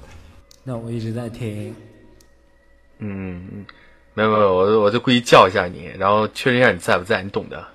[0.63, 1.75] 那我一直在听。
[2.97, 3.65] 嗯，
[4.13, 7.67] 没有没有，我我就故意叫一下你，然后确认一下你在不在，你懂的。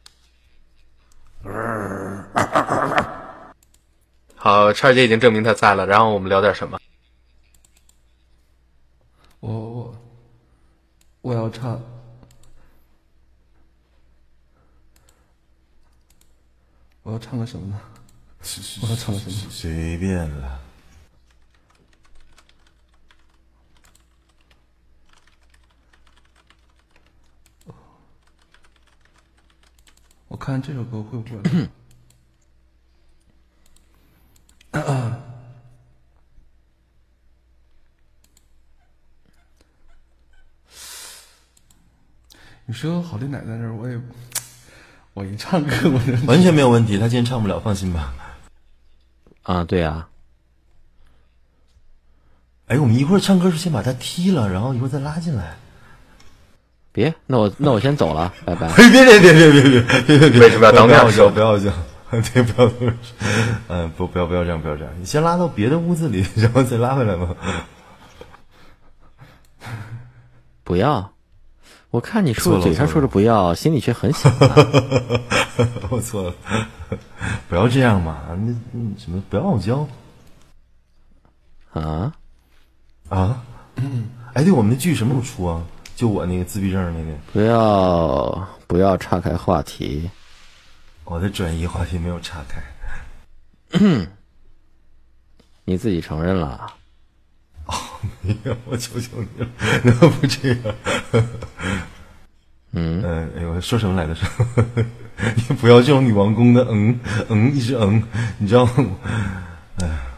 [4.36, 6.78] 好，超儿杰已经证明他在了，然后我们聊点什么？
[9.40, 9.94] 我我
[11.22, 11.80] 我要唱，
[17.04, 17.80] 我要唱个什么呢？
[18.82, 19.50] 我要唱个什么？
[19.50, 20.60] 随便了。
[30.28, 31.68] 我看这首歌会不会？
[42.66, 44.00] 你说好丽奶在这儿，我也，
[45.14, 48.12] 我一唱歌我就完全没有问题，他今天唱不了，放心吧。
[49.44, 50.08] 啊，对啊，
[52.66, 55.56] 哎，我们一会儿唱歌时先把他踢了，然后一会儿再拉进来。
[56.90, 58.74] 别，那我那我先走了，拜拜。
[58.74, 60.40] 别别别别别别别别别别！
[60.40, 61.30] 为什么要当面不要说叫？
[61.30, 61.72] 不要叫！
[62.10, 62.72] 对，不要。
[63.68, 64.92] 嗯，不，不要不要这样，不要这样。
[64.98, 67.36] 你先拉到别的屋子里，然后再拉回来吧。
[70.64, 71.13] 不要，
[71.94, 74.56] 我看你说嘴上说着不要，心里却很想啊。
[75.88, 76.34] 我错了，
[77.48, 78.20] 不要这样嘛！
[78.30, 79.86] 那那什么，不要傲娇
[81.72, 82.12] 啊，
[83.08, 83.44] 啊！
[84.32, 85.62] 哎，对，我们的剧什么时候出啊？
[85.94, 90.10] 就我那个自闭症那个，不要不要岔开话题。
[91.04, 92.60] 我的转移话题没有岔开。
[95.64, 96.66] 你自己承认了，
[98.66, 99.48] 我求求你了，
[99.82, 100.58] 能不这样？
[102.72, 104.14] 嗯嗯，哎呦，说什么来着？
[105.36, 108.02] 你不要这种女王宫的嗯嗯一直嗯，
[108.38, 108.72] 你知道吗？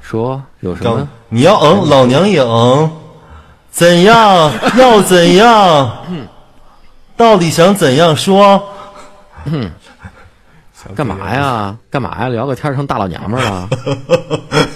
[0.00, 1.08] 说有什刚么？
[1.28, 2.90] 你要嗯，老娘也嗯，
[3.70, 4.50] 怎样？
[4.78, 6.06] 要怎样？
[7.16, 8.62] 到底想怎样说？
[9.46, 9.70] 嗯
[10.94, 11.76] 干嘛呀？
[11.90, 12.28] 干嘛呀？
[12.28, 13.68] 聊个天成大老娘们儿了？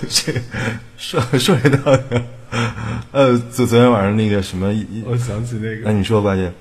[0.08, 0.32] 这
[0.98, 2.20] 说说来道理，
[3.12, 4.74] 呃，昨昨天晚上那个什么，
[5.06, 6.52] 我想起那个，那你说吧姐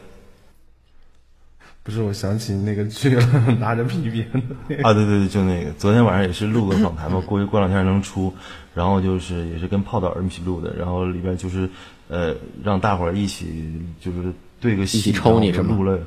[1.83, 3.25] 不是我想起那个剧了，
[3.59, 4.83] 拿着皮鞭的那个。
[4.87, 8.31] 啊，对对对，就那个，昨天晚上也是录个访谈嘛，估计过两天能出，
[8.75, 11.67] 然后就是也是跟炮导一起录的，然后里边就是
[12.07, 15.99] 呃让大伙儿一起就是对个戏，一起抽你是吗然后我就录了。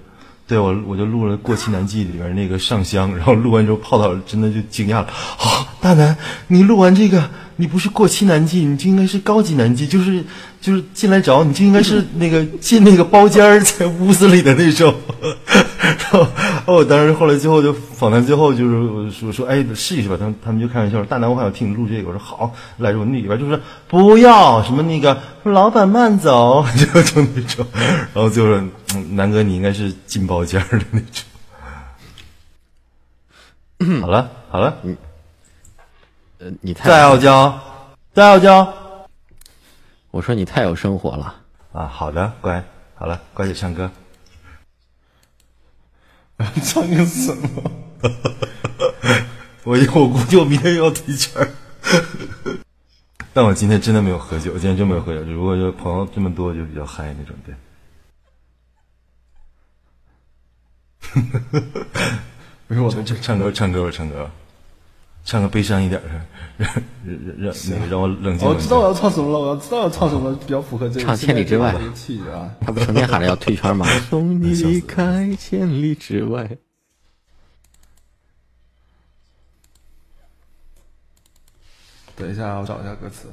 [0.44, 5.06] 对我，我就录了《过期难记》里边那个上香，然后录完之后，泡导真的就惊讶了。
[5.38, 6.16] 啊，大南，
[6.48, 10.24] 你录完这个，你不是过期难记，你就应该是高级难记，就是
[10.60, 14.94] 就是进来找你就应该是那个进那个包间儿在屋子里的那种。
[15.82, 16.26] 然后，
[16.76, 27.66] 我当时后来最后就访谈最后就是说说哎试一试吧，他们他们就开玩笑说大南我好想听你录这个，我说好，来着我那里边就是不要什么那个老板慢走， 就就那种，
[28.14, 28.62] 然后最后
[29.10, 31.24] 南哥你应该是进包间儿的那种。
[34.00, 34.78] 好了好了，
[36.42, 37.56] 呃，你太再傲娇，
[38.12, 38.74] 再傲娇
[40.10, 41.40] 我说你太有生活了。
[41.72, 42.62] 啊，好的乖，
[42.96, 43.88] 好了乖姐唱歌。
[46.64, 47.70] 唱个什么？
[49.62, 51.48] 我我估计我明天又要退圈儿。
[53.32, 55.20] 但我今天真的没有喝酒，我今天真没有喝酒。
[55.22, 57.54] 如果就朋友这么多，就比较嗨那种，对。
[62.66, 64.28] 不是我们唱唱歌，唱歌，我唱歌，
[65.24, 66.08] 唱个悲伤一点的，
[66.58, 66.70] 让
[67.38, 68.48] 让让那个让我冷静。
[68.48, 71.74] 我知道我要唱什么了，我要知道要唱什么比较符合这个唱千里之外。
[72.60, 73.86] 他不成天喊着要退圈吗？
[74.10, 76.58] 送你离开千里之外。
[82.16, 83.28] 等一下，我找一下歌词。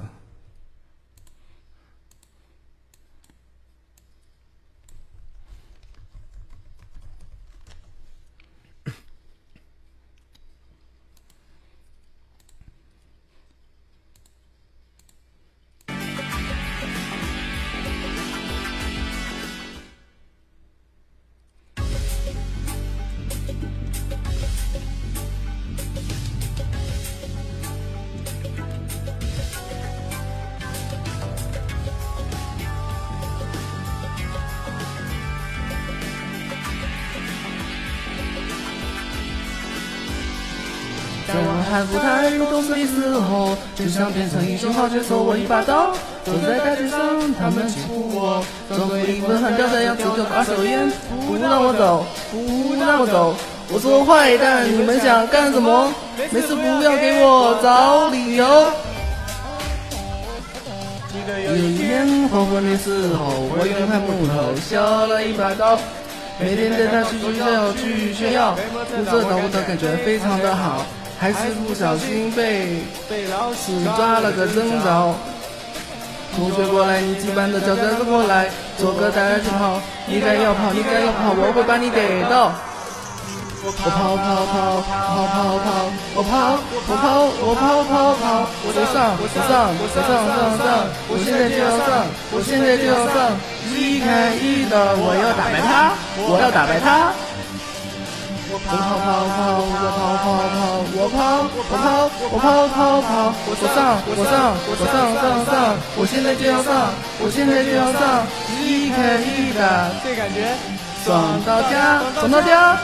[41.70, 45.92] 还不太懂事的时候，就想变成英雄好却抽我一把刀。
[46.26, 47.00] 走在大街上，
[47.40, 48.44] 他们欺负我，
[48.76, 50.92] 装作一副很屌的样子就把手烟，
[51.26, 53.36] 不让我走，不让我走。
[53.72, 55.94] 我做坏蛋，你们想干什么？
[56.32, 58.46] 没事不要给我找理由。
[61.46, 65.78] 有一天黄昏的时候，我用块木头削了一把刀，
[66.40, 70.86] 每天带它去学校去炫耀，不知道我的感觉非常的好，
[71.20, 71.36] 还是
[71.68, 72.78] 不小心被
[73.10, 75.14] 被老师抓了个正着。
[76.36, 78.48] 同学过来，你几班的叫哥哥过来，
[78.78, 82.54] 做个大去跑，你该要跑，你该要跑，我会把你逮到。
[83.62, 86.56] 我跑跑跑跑跑跑，我跑
[86.88, 93.36] 我跑我跑跑跑，我上我上我上上上，我现在就要上，我现在就要上，
[93.76, 95.92] 一开一的我要打败他，
[96.24, 97.12] 我要打败他。
[98.52, 103.10] 我跑跑跑，我跑跑跑，我跑我跑我跑跑跑，
[103.45, 106.89] 我上我上我上上上，我现在就要上，
[107.22, 108.26] 我现在就要上，
[108.58, 110.58] 一开一的，这感觉
[111.06, 112.78] 爽到家，爽到家。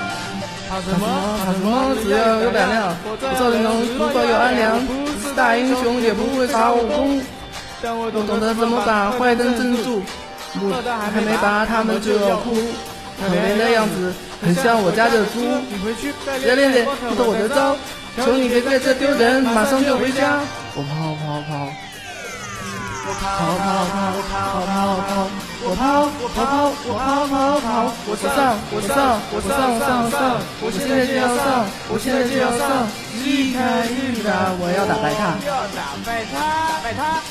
[0.70, 1.06] 怕什么？
[1.46, 1.96] 怕什么？
[2.04, 7.20] 只要有胆量，我赵云龙如果有安良，不是大英雄也不会耍武功。
[7.82, 10.04] 但我懂得怎么把坏人镇住，
[10.54, 10.72] 木
[11.12, 12.54] 还没拔他们就要哭。
[13.20, 15.40] 可怜的样子很像我家的猪。
[15.70, 17.76] 你回去再练练，不懂我的招。
[18.18, 20.40] 求你别在这丢人，马上就回家。
[20.76, 21.70] 我跑跑跑。
[23.08, 23.22] 我跑
[23.62, 25.30] 跑跑跑跑跑，
[25.62, 37.22] 我跑我跑跑我跑跑跑，我上我上我上上上，我现在就要上，我现在就要上，一开一打，我要打败他，要打败他，打败他。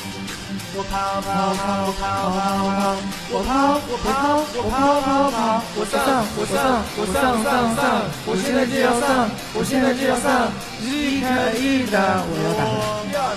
[0.77, 2.99] 我跑跑跑跑跑跑，
[3.31, 5.95] 我跑我跑我跑跑跑，我上
[6.35, 10.51] 我上我上上上，我现在就要上，我现在就要上，
[10.81, 12.65] 一开一打，我要打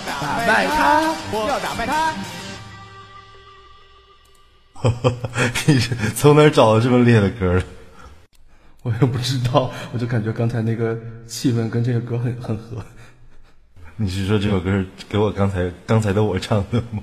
[0.05, 2.13] 打败他，我要打败他。
[5.67, 7.63] 你是从哪找的这么烈的歌？
[8.83, 12.85] 我也不知道，我就感觉刚才那个气氛跟这个歌很很合。
[13.95, 17.01] 你是说这首歌给我刚才刚才的我唱的吗？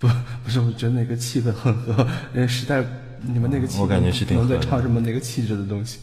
[0.00, 0.08] 不，
[0.42, 2.82] 不是，我觉得那个气氛很合，因为时代
[3.20, 6.00] 你们那个气氛，我感觉是挺能在唱什么那个气质的东西。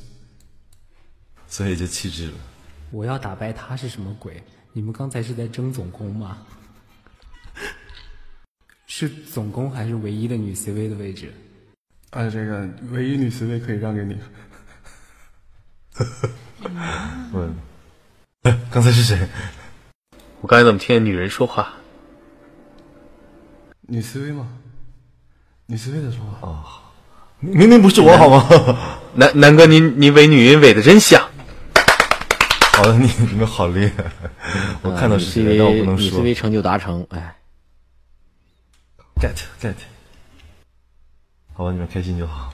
[1.47, 2.33] 所以就气质了。
[2.91, 4.43] 我要打败他是什么鬼？
[4.71, 6.37] 你们刚才是在争总攻吗？
[8.85, 11.33] 是总攻还是唯一的女 C 位的位置？
[12.11, 14.15] 啊，这个唯一女 C 位可以让给你。
[17.33, 17.51] 问，
[18.43, 19.27] 哎 刚才是谁？
[20.41, 21.73] 我刚才怎么听见女人说话？
[23.87, 24.47] 女 CV 吗？
[25.67, 26.83] 女 CV 的说话。
[27.39, 28.47] 明明不是我好吗？
[29.15, 31.21] 南南哥，你你伪女音伪的真像。
[32.73, 34.03] 好的，你你们好厉害！
[34.81, 36.35] 我看到是谁了，但我不能女说 CV。
[36.35, 37.35] 成就达成，哎
[39.21, 39.73] ，get get，
[41.53, 42.53] 好吧，你们开心就好。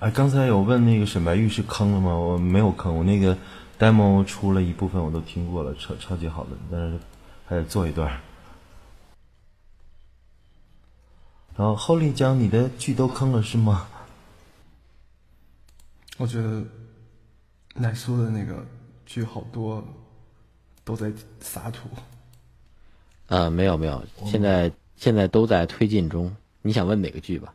[0.00, 2.14] 哎，刚才有问那个沈白玉是坑了吗？
[2.16, 3.36] 我没有坑，我那个
[3.78, 6.98] demo 出了一部分，我都听过了，超超级好的，但是
[7.46, 8.10] 还得做一段。
[11.54, 13.86] 然后后丽江，你的剧都坑了是吗？
[16.16, 16.62] 我觉得
[17.74, 18.64] 奶叔的那个
[19.04, 19.84] 剧好多
[20.82, 21.90] 都在撒土。
[23.26, 26.34] 呃，没有没有，现在现在都在推进中。
[26.62, 27.52] 你想问哪个剧吧？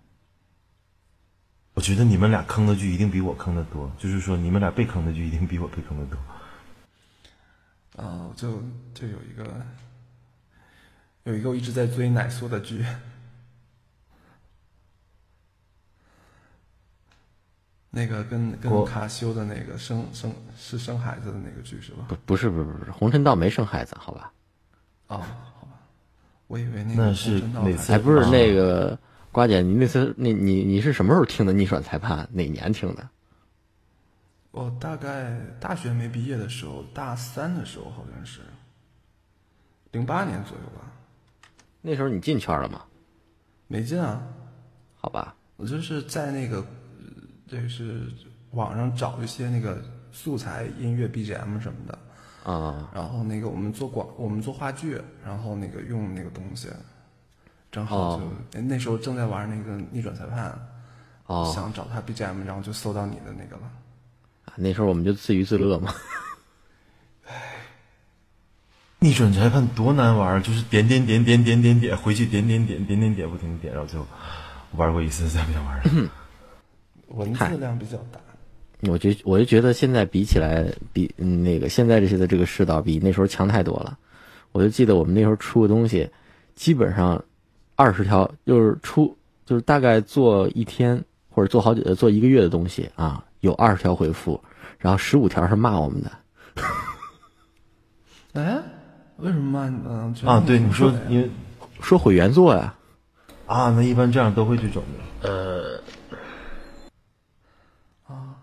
[1.75, 6.17] 我觉得你们俩坑的剧一定比我坑的多，就是说你们俩被坑的剧一定比我被坑的多。
[8.03, 8.61] 啊、就
[8.93, 9.61] 就有一个
[11.23, 12.85] 有一个我一直在追奶苏的剧，
[17.89, 22.05] 那个跟跟我卡修的那个生生是生孩子的那个剧是吧？
[22.09, 24.31] 不不是不是不是，红尘道没生孩子，好吧？
[25.07, 25.79] 哦，好吧，
[26.47, 28.97] 我以为那个那是还哪次哎，不是啊那个
[29.35, 32.25] 瓜姐，你那次那你你是什么时候听的逆转裁判？
[32.31, 33.09] 哪年听的？
[34.51, 38.39] 我大概大学没毕业的时候，大三的时候好像是
[39.91, 40.89] 零八年左右吧，
[41.81, 42.81] 那时候你进圈了吗？
[43.67, 44.25] 没进啊，
[44.95, 47.05] 好吧，我就是在那个，呃
[47.45, 48.03] 就是
[48.51, 49.83] 网上找一些那个
[50.13, 51.99] 素材、音乐、BGM 什么的，
[52.49, 56.69] 啊、然后那个我们做广，我们做话剧，然后那个用那个东西，
[57.75, 58.17] 正好
[58.53, 60.57] 就、那时候正在玩那个逆转裁判，
[61.25, 63.69] 哦，想找他 BGM，然后就搜到你的那个了。
[64.55, 65.93] 那时候我们就自娱自乐嘛。
[68.99, 74.07] 逆转裁判多难玩儿，就是点点点点点点点，回去点点点点点点，不停地点，然后最后
[74.77, 76.09] 玩过一次，再不想玩了。
[77.09, 78.21] 文字量比较大，
[78.89, 83.99] 我觉我就觉得现在比起来，比嗯那个现在这些的这个世道比那时候强太多了。
[84.53, 86.09] 我就记得我们那时候出的东西，
[86.55, 87.21] 基本上
[87.75, 94.41] 二十条，就是出就是大概做一天或者做好几呃做一个月的东西啊，有二十条回复，
[94.79, 96.11] 然后十五条是骂我们的。
[98.33, 98.61] 哎，
[99.17, 100.13] 为什么骂你呢？
[100.25, 101.29] 啊，对，你说你
[101.81, 102.73] 说毁原作呀，
[103.45, 104.83] 啊，那一般这样都会这种
[105.21, 105.29] 的。
[105.29, 105.81] 呃，
[108.07, 108.35] 啊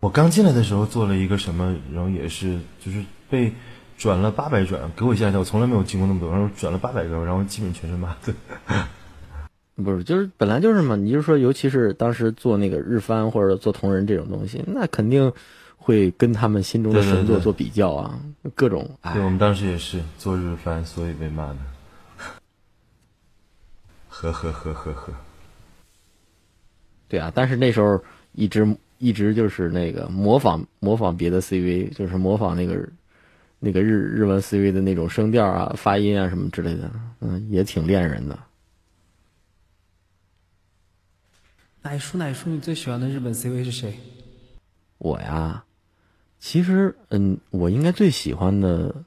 [0.00, 3.52] 我刚进来的时候做了一个什么，然后也是就是被
[3.96, 8.34] 转了八百转，给我吓一跳，我从来没有经过那么多，然后转了八百个，然后基本全是骂的。
[9.76, 15.32] 不是就是本来就是嘛，你就说尤其是当时做那个日番或者做同人这种东西，那肯定
[15.76, 18.20] 会跟他们心中的神作做比较啊，
[18.54, 21.56] 各种哎对，我们当时也是做日番，所以被骂的。
[24.08, 25.12] 呵呵呵呵呵，
[27.08, 28.00] 对啊，但是那时候
[28.32, 32.88] 一直一直就是那个模仿模仿别的 CV，就是模仿那个
[33.64, 36.90] 那个日日文 CV 的那种声调啊、发音啊什么之类的，
[37.20, 38.38] 嗯，也挺练人的。
[41.80, 43.98] 奶叔奶叔，你最喜欢的日本 CV 是谁？
[44.98, 45.64] 我呀，
[46.38, 49.02] 其实嗯，我应该最喜欢的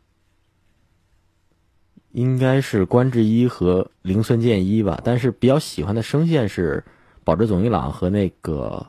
[2.14, 6.84] 应该是关智一和铃村健一吧，但是比较喜欢的声线是
[7.24, 8.88] 保之总一郎和那个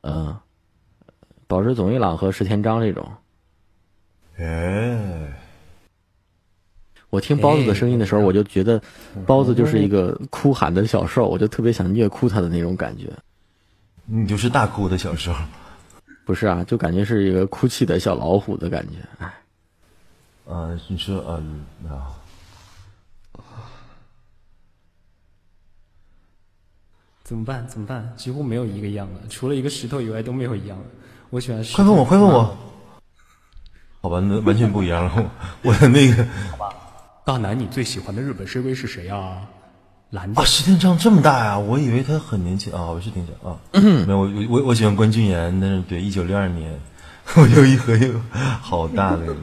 [0.00, 0.40] 呃，
[1.46, 3.12] 保之总一郎和石田章这种。
[4.38, 4.98] 哎，
[7.08, 8.80] 我听包子的声音的时候，我就觉得
[9.26, 13.10] 包子就是一个哭喊的小兽，我就特别想虐哭他的那种感觉。
[14.04, 15.34] 你就是大哭的小兽
[16.24, 18.98] 不是啊，就感觉是一个哭泣的小老虎的感觉。
[19.18, 19.34] 哎，
[20.52, 20.78] 啊？
[20.88, 21.42] 你说啊
[21.88, 22.12] 啊，
[27.24, 27.66] 怎么办？
[27.66, 28.12] 怎么办？
[28.16, 30.84] 几乎没有一个一样的，除了一个石头以外都没有一样的。
[31.30, 31.82] 我喜欢石头。
[31.82, 32.56] 快问我，快问我。
[34.00, 35.12] 好吧，那完全不一样了。
[35.16, 35.30] 我
[35.72, 36.26] 我的那个
[37.24, 39.42] 大南，你最喜欢的日本 CV 是谁啊？
[40.10, 40.44] 蓝的啊，。
[40.44, 41.58] 石田章这么大呀？
[41.58, 42.86] 我以为他很年轻啊。
[42.86, 46.78] 我是挺想啊，没有我我我我喜欢关俊彦，但是对，一九六二年，
[47.34, 48.22] 我有一合影，
[48.62, 49.34] 好大的。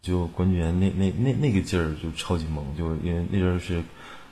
[0.00, 3.82] 就关俊彦那那那那个劲儿就超级猛，就因为那阵儿是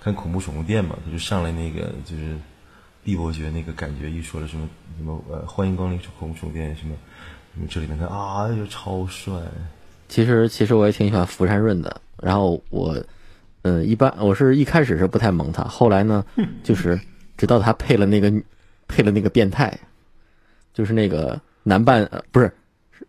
[0.00, 2.36] 看恐怖宠物店嘛，他就上来那个就是
[3.04, 6.94] 帝伯爵那个感觉，一说了什么什么呃欢迎光临恐怖宠物店什么
[7.54, 9.32] 什么这里面的啊就超帅，
[10.08, 12.00] 其实其实我也挺喜欢福山润的。
[12.22, 12.96] 然后我，
[13.62, 16.24] 嗯，一般我是一开始是不太萌他，后来呢，
[16.62, 16.98] 就是
[17.36, 18.32] 直到他配了那个
[18.86, 19.76] 配了那个变态，
[20.72, 22.52] 就是那个男扮呃不是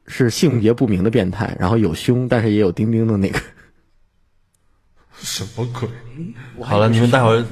[0.08, 3.40] 是是性别不明的变态，然后有胸但是也有丁丁的那个。
[5.16, 5.88] 什么鬼？
[6.64, 7.46] 好了，你们待会儿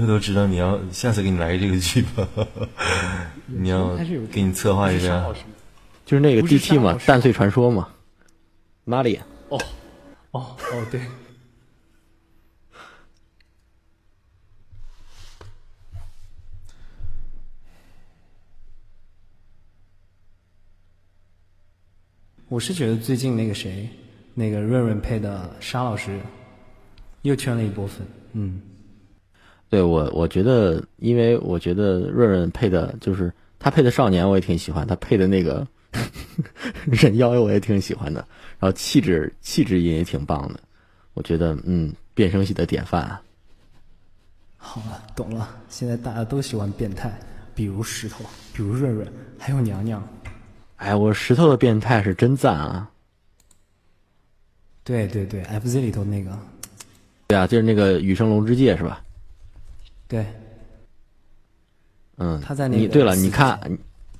[0.00, 2.28] 我都知道你要下次给你来这个剧吧
[3.46, 3.96] 你要
[4.30, 5.34] 给你策划一个
[6.04, 7.88] 就是那个 dt 嘛蛋碎传说嘛。
[8.84, 9.18] 哪里
[9.48, 9.60] 哦
[10.30, 11.00] 哦哦对。
[22.48, 23.86] 我是觉得最近那个谁
[24.32, 26.18] 那个润润配的沙老师
[27.22, 28.06] 又圈了一波粉。
[28.32, 28.67] 嗯。
[29.68, 35.66] 对我，我觉得，因为我觉得润润配的就是他配的少年，我也挺喜欢，他配的那个
[36.86, 38.26] 人妖，我也挺喜欢的。
[38.58, 40.58] 然后气质气质音也挺棒的，
[41.14, 43.20] 我觉得，嗯，变声系的典范啊。
[44.56, 45.48] 好了，懂了。
[45.68, 47.12] 现在大家都喜欢变态，
[47.54, 49.06] 比如石头，比如润润，
[49.38, 50.02] 还有娘娘。
[50.76, 52.90] 哎，我石头的变态是真赞啊！
[54.82, 56.38] 对对对，FZ 里头那个，
[57.26, 59.02] 对啊，就是那个羽生龙之界是吧？
[60.08, 60.26] 对，
[62.16, 63.60] 嗯，他在那个你对了，你看，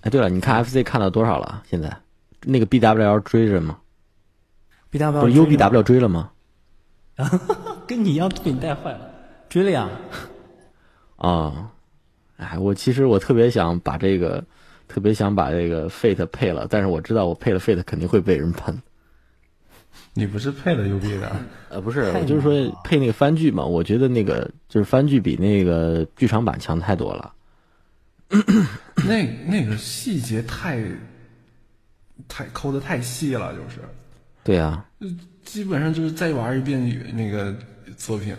[0.02, 1.62] 哎，对了，你看 FC 看到多少了？
[1.68, 1.90] 现在
[2.42, 3.78] 那个 BWL 追着吗
[4.90, 6.30] ？B W 不是 UBW 追了吗？
[7.86, 9.10] 跟你一样被你带坏了，
[9.48, 9.88] 追了呀。
[11.16, 11.72] 啊，
[12.36, 14.44] 哎，我其实我特别想把这个，
[14.86, 18.80] 特别想把这个 Fate 配了，但是我知道我配了 Fate 肯定会被人喷。
[20.18, 21.30] 你不是配了 UB 的？
[21.70, 27.32] 呃，不是，我就是说配那个番剧嘛，我觉得那个就是番剧比那个剧场版强太多了。
[29.06, 30.84] 那那个细节太
[32.26, 33.78] 太抠的太细了，就是
[34.42, 34.84] 对啊，
[35.44, 37.54] 基本上就是再玩一遍那个
[37.96, 38.34] 作品。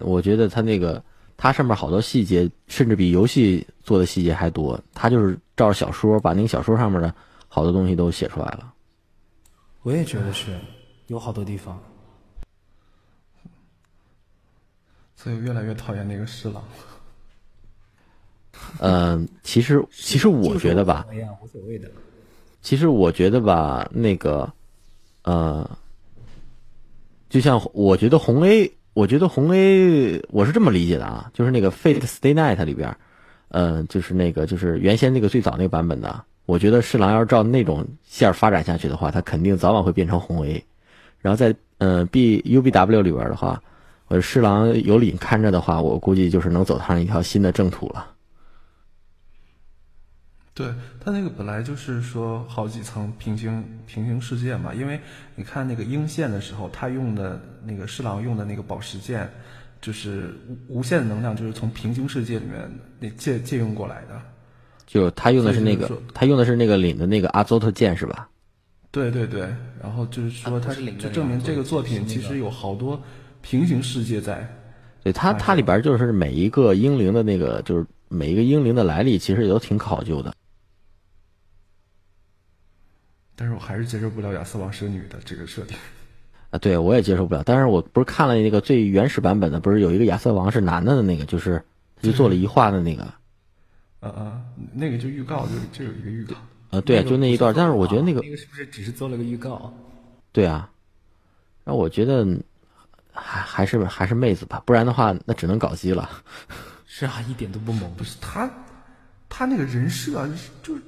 [0.00, 1.02] 我觉得他那个
[1.38, 4.78] 他上面好多细节，甚至比游戏做的细节还多。
[4.92, 7.12] 他就是照着小说把那个小说上面的
[7.48, 8.69] 好多东西都写出来了。
[9.82, 10.58] 我也觉得是，
[11.06, 11.80] 有好多地方。
[15.16, 16.62] 所以越来越讨厌那个侍郎。
[18.78, 21.90] 嗯、 其实其实我觉得吧，哎呀，无所谓的。
[22.62, 24.50] 其实我觉得吧，那个，
[25.22, 25.68] 呃，
[27.30, 32.94] 就像我觉得红 A，我觉得红 A，我是这么理解的啊，就是那个 Fate Stay Night 里边，
[33.48, 40.64] 呃，就是那个就是原先那个最早那个版本的，我觉得侍郎要是照那种线发展下去的话，他肯定早晚会变成红 A，
[41.20, 43.62] 然后在呃 B UBW 里边的话，
[44.08, 48.04] 我侍郎有领看着的话，我估计就是能走上一条新的正途了。
[50.52, 50.66] 对
[50.98, 54.98] 他那个本来就是说好几层平行平行世界嘛，因为
[55.36, 59.30] 你看那个鹰线的时候，他用的那个侍郎用的那个宝石剑，
[59.80, 60.34] 就是
[60.68, 64.20] 无无限的能量，就是从平行世界里面那借借用过来的。
[64.90, 68.28] 就他用的是那个他用的是那个领的那个阿佐特剑是吧？
[68.90, 69.42] 对对对，
[69.80, 73.00] 然后就是说他是领的就证明这个作品其实有好多
[73.40, 74.44] 平行世界在。
[75.04, 80.34] 对它，它里边就是每一个英灵的那个，就是每一个英灵的来历，其实也都挺考究的。
[83.36, 85.76] 但是我还是接受不了亚瑟王是个女的这个设定。
[86.50, 87.44] 啊，对我也接受不了。
[87.46, 91.62] 但是我不是看了那个最原始版本的，不是有一个亚瑟王是男的的那个，就是
[91.96, 93.10] 他就做了一画的那个，
[94.00, 94.42] 啊啊，
[94.72, 96.34] 那个就预告，就就有一个预告。
[96.70, 97.52] 呃，对，就那一段。
[97.54, 99.72] 但是我觉得那个，那个是不是只是做了个预告？
[100.32, 100.70] 对啊，
[101.64, 102.26] 然后我觉得
[103.12, 106.08] 还还是还是妹子吧，不然的话那只能搞基了。
[106.86, 107.92] 是啊，一点都不萌。
[107.94, 108.48] 不是他，
[109.28, 110.28] 他那个人设啊
[110.62, 110.82] 就是，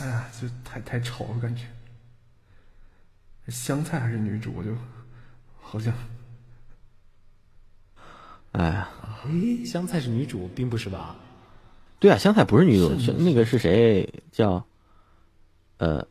[0.00, 1.64] 哎呀，就太太丑了，感觉。
[3.48, 4.70] 香菜还是女主，我就
[5.60, 5.94] 好像
[8.52, 8.88] 哎呀，
[9.26, 11.16] 诶，香菜是女主，并不是吧？
[12.00, 14.64] 对啊，香菜不是女主，是那个是谁叫？
[15.78, 16.06] 呃，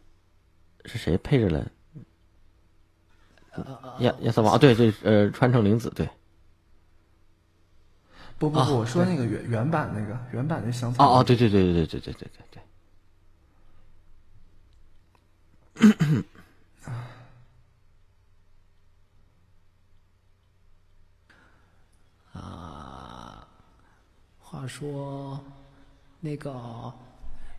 [0.86, 1.72] 是谁配着了？
[4.00, 6.06] 亚亚瑟王啊，对对，呃，川城绫子对。
[6.06, 6.12] 啊
[8.40, 11.04] 不不不，我说那个原原版那个原版的香菜。
[11.04, 12.62] 哦哦，对对对对对对对对对对。
[22.34, 23.48] 啊
[24.40, 25.44] 话说，
[26.20, 26.94] 那个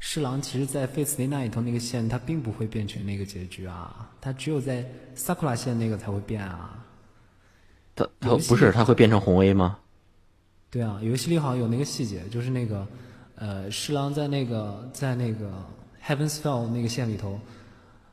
[0.01, 4.85] 侍郎其实，在 Face Day 那里头那个线，它并不会变成那个结局啊，它只有在
[5.17, 6.85] Sakura 线那个才会变啊。
[7.95, 9.79] 他他不是他会变成红 A 吗？
[10.71, 12.87] 对啊，游戏里好像有那个细节，就是那个
[13.35, 15.51] 呃，侍郎在那个在那个
[16.05, 17.41] Heaven's Fell 那个线里头，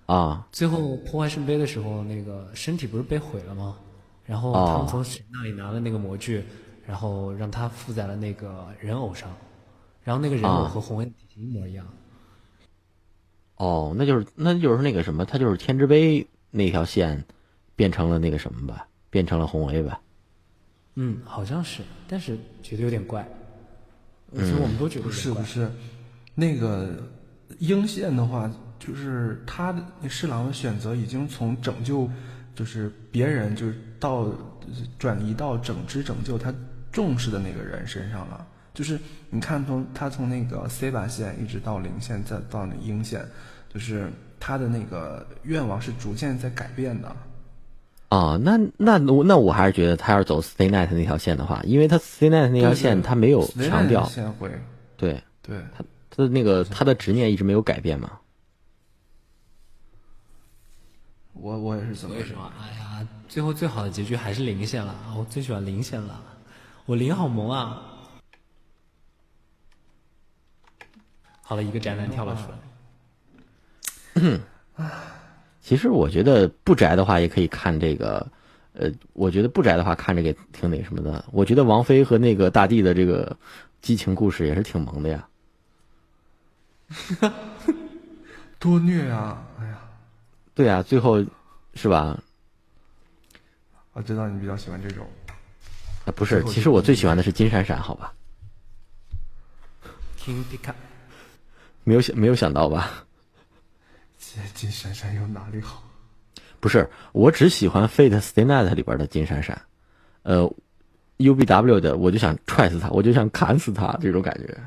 [0.08, 3.78] 啊最后破坏圣杯的时候，那个身体不是被毁了吗？
[4.26, 6.44] 然后哦他们从神那里拿了那个模具，
[6.88, 9.30] 然后让他附在了那个人偶上，
[10.06, 11.86] 然后那个人偶啊和红 A 的体型一模一样。
[13.58, 17.26] 哦，那就是那就是那个什么，他就是天之杯那条线
[17.76, 20.00] 变成了那个什么吧，变成了红 A 吧。
[20.94, 23.28] 嗯，好像是，但是觉得有点怪。
[24.34, 25.12] 其实我们都觉得。
[25.12, 25.70] 是不是，
[26.36, 27.02] 那个
[27.60, 32.08] 鹰线的话，就是他的那侍郎的选择已经从拯救，
[32.54, 34.32] 就是别人，就是到
[35.00, 36.54] 转移到整只拯救他
[36.92, 38.46] 重视的那个人身上了。
[38.76, 39.00] 就是
[39.32, 43.26] 你看从他从那个 C 把线一直到零线，再到那阴线，
[43.74, 47.16] 就是他的那个愿望是逐渐在改变的。
[48.10, 54.52] 哦，那那我那我还是觉得他要是走 Stay Night 那条线的话，因为他 Stay Night 那条线他没有 Stay 强 Night 调，线会，
[54.98, 58.12] 对对，他他的那个他的执念一直没有改变嘛。
[61.34, 62.52] 我我也是这么为什么？
[62.62, 66.22] 哎呀，最后最好的结局还是零线了，我最喜欢零线了，
[66.86, 67.82] 我零好萌啊！
[71.48, 72.58] 好了，一个宅男跳了出来。
[75.62, 78.26] 其实我觉得不宅的话也可以看这个，
[78.74, 81.24] 呃，我觉得不宅的话看这个挺那什么的。
[81.32, 83.38] 我觉得王菲和那个大地的这个
[83.80, 85.28] 激情故事也是挺萌的呀。
[88.58, 89.46] 多虐啊！
[89.60, 89.80] 哎呀，
[90.56, 91.24] 对啊，最后
[91.76, 92.20] 是吧？
[93.94, 95.06] 我知道你比较喜欢这种。
[96.06, 98.12] 啊，不是，其实我最喜欢的是金闪闪，好吧
[100.20, 100.74] ？King Pika，
[101.86, 103.06] 没有想没有想到吧？
[104.18, 105.82] 金金闪闪有哪里好？
[106.60, 109.62] 不是，我只喜欢 Fate Stay Night 里边的金闪闪，
[110.24, 110.52] 呃
[111.20, 114.58] ，UBW 的我就想踹死他，我就想砍死他，这种感觉。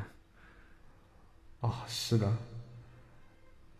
[1.60, 2.32] 哦，是的。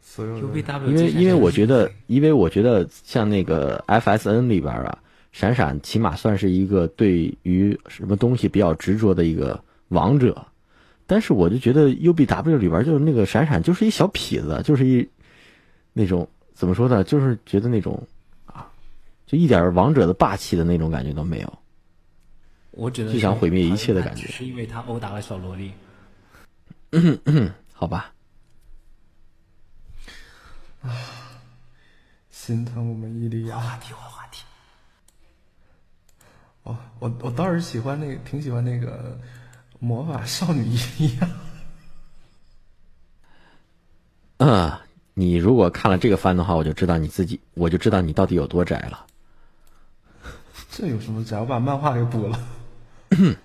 [0.03, 4.99] 所有的 UBW，因为因为我觉得，因为我觉得像那个 FSN 里边啊，
[5.31, 10.45] 闪闪起码算是一个对于什么东西比较执着的一个王者，
[11.09, 15.09] 但是我就觉得 UBW 里边就是那个闪闪就是一小痞子，就是一
[15.95, 18.07] 那种怎么说呢，就是觉得那种
[18.45, 18.71] 啊，
[19.27, 21.59] 就一点王者的霸气的那种感觉都没有。
[22.73, 25.73] 我只能就想毁灭一切的感觉只是因为他殴打了小萝莉。
[26.93, 28.13] 嗯 嗯好吧，
[32.31, 33.59] 心疼我们伊利亚。
[33.59, 34.45] 话题换话题，
[36.65, 39.19] 哦，我我倒是喜欢那个，挺喜欢那个
[39.79, 41.29] 魔法少女伊利亚。
[44.39, 44.73] 嗯，
[45.15, 49.07] 你如果看了这个番的话，我就知道你自己，我就知道你到底有多宅了。
[50.71, 51.41] 这有什么宅？
[51.41, 52.41] 我把漫画给补了。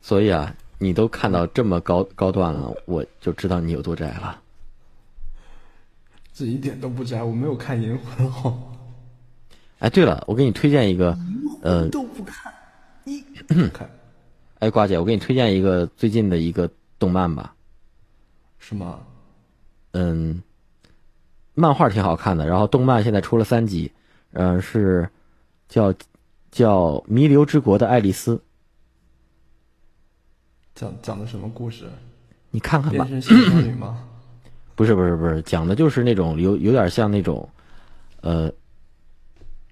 [0.00, 4.40] 所以啊，你都看到这么高高段了，我就知道你有多宅了。
[6.32, 8.62] 这一点都不宅，我没有看《银魂》哦。
[9.80, 11.18] 哎，对了，我给你推荐一个，
[11.62, 12.52] 呃，都不看，
[13.04, 13.22] 你
[13.72, 13.88] 看
[14.64, 17.54] 哎，瓜姐，我给你推荐一个最近的一个动漫吧，
[18.58, 19.00] 是吗？
[19.92, 20.42] 嗯，
[21.52, 23.92] 漫画挺好看的，然后动漫现在出了三集，
[24.32, 25.06] 嗯、是
[25.68, 25.92] 叫
[26.50, 28.36] 叫《弥留之国的爱丽丝》，
[30.74, 31.84] 讲讲的什么故事？
[32.50, 33.20] 你看看吧变。
[33.20, 34.02] 身小少女吗？
[34.74, 37.46] 不是不是不是，讲的就是那种有有点像那种，
[38.22, 38.50] 呃，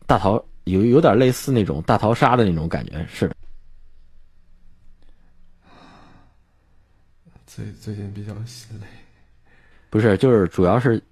[0.06, 3.34] 大逃有有点类似那种大逃杀的那种感觉，是
[7.54, 8.86] 最最近比较心累。
[9.90, 10.16] 不是？
[10.16, 11.02] 就是主要是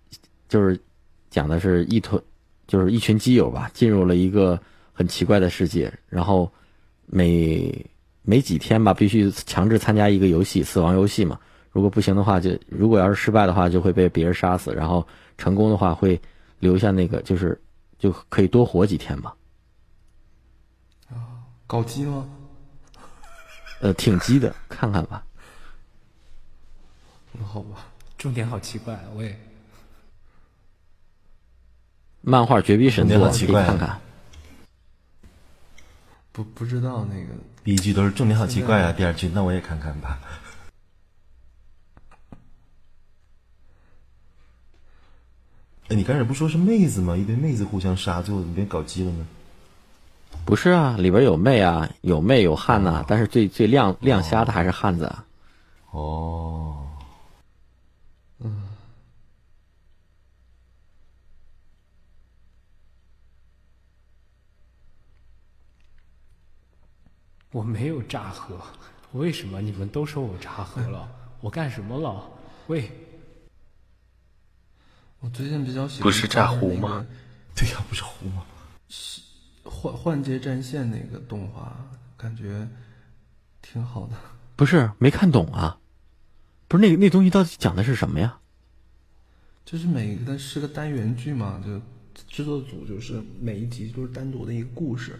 [0.49, 0.80] 就是
[1.28, 2.18] 讲的是一团
[2.66, 4.59] 就是一群基友吧，进入了一个
[4.95, 6.51] 很奇怪的世界，然后
[7.05, 7.84] 每
[8.22, 11.38] 每几天吧，必须强制参加一个游戏，死亡游戏嘛。
[11.72, 16.18] 如果不行的话就，如果要是失败的话，就会被别人杀死；然后成功的话，会
[16.59, 17.61] 留下那个，就是
[17.99, 19.30] 就可以多活几天嘛。
[21.66, 22.26] 搞基吗？
[23.82, 25.22] 呃，挺鸡的，看看吧。
[27.32, 27.86] 那好吧，
[28.18, 29.38] 重点好奇怪，我也
[32.20, 34.00] 漫画绝逼神作，怪啊看看。
[36.32, 37.28] 不不知道那个
[37.64, 40.18] 第一句都是重点好奇怪啊，第二句那我也看看吧。
[45.88, 47.16] 哎，你刚才不说是妹子吗？
[47.16, 49.26] 一堆妹子互相杀，最后怎么变搞基了呢？
[50.44, 55.24] 不是啊，里边有妹啊，有妹有汉呐、但是最最亮亮瞎的还是汉子啊。
[55.90, 56.86] 哦，
[67.53, 68.61] 我没有炸河，
[69.12, 71.09] 为什么你们都说我炸河了？
[71.40, 72.30] 我干什么了？
[72.68, 72.88] 喂，
[75.18, 77.05] 我最近比较喜欢不是炸湖吗？
[77.57, 78.46] 对呀、不是湖吗？
[78.88, 79.20] 是
[79.64, 81.76] 换换界战线那个动画，
[82.16, 82.68] 感觉
[83.61, 84.14] 挺好的。
[84.55, 85.78] 不是没看懂啊，
[86.68, 88.38] 不是那个那东西到底讲的是什么呀？
[89.64, 91.80] 就是每个是个单元剧嘛，就
[92.28, 95.18] 制作组就是每一集都是单独的一个故事，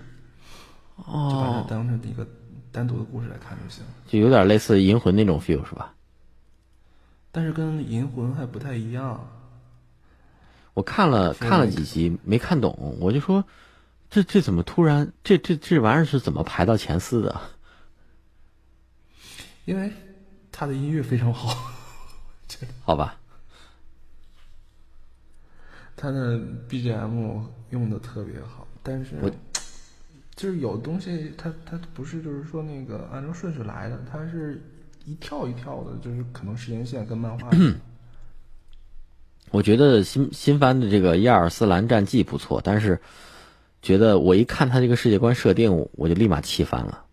[1.07, 2.27] 就把它当成一个
[2.71, 3.85] 单独的故事来看就行。
[4.07, 5.95] 就有点类似《银魂》那种 feel 是吧？
[7.33, 9.29] 但是跟《银魂》还不太一样。
[10.75, 13.45] 我看了看了几集没看懂，我就说
[14.09, 17.41] 这这怎么突然这这这玩意儿是怎么排到前四的？
[19.67, 19.93] 因为
[20.51, 21.55] 他的音乐非常好，
[22.83, 23.17] 好吧，
[25.97, 26.39] 他的
[26.69, 29.31] BGM 用的特别好，但是我
[30.41, 34.59] 就是有东西它它不是就是说那个按照顺序来的，它是
[35.05, 37.51] 一跳一跳的，就是可能时间线跟漫画。
[39.53, 42.99] 我觉得新新番的这个亚尔斯兰战记不错，但是
[43.83, 47.05] 觉得我一看他这个世界观设定，我就立马气翻了。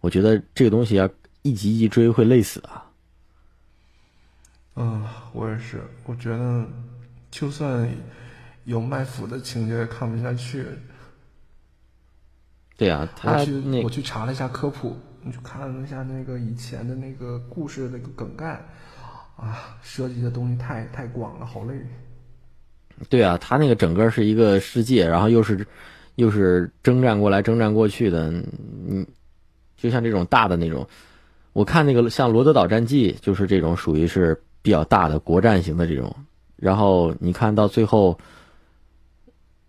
[0.00, 1.08] 我觉得这个东西要
[1.40, 2.84] 一集一追会累死啊。
[4.76, 6.66] 嗯，我也是，我觉得
[7.30, 7.88] 就算
[8.64, 10.66] 有卖腐的情节也看不下去。
[12.78, 18.64] 对啊，他我去那我去查了一下科普，你去看了一下那个以前的那个故事的那个梗概，
[19.36, 21.74] 啊，涉及的东西太太广了，好累。
[23.08, 25.66] 对啊，他那个整个是一个世界，然后又是
[26.14, 28.30] 又是征战过来征战过去的，
[28.88, 29.04] 嗯，
[29.76, 30.86] 就像这种大的那种，
[31.52, 36.14] 我看那个像《罗德岛战记》就是这种属于是比较大的国战型的这种，
[36.54, 38.16] 然后你看到最后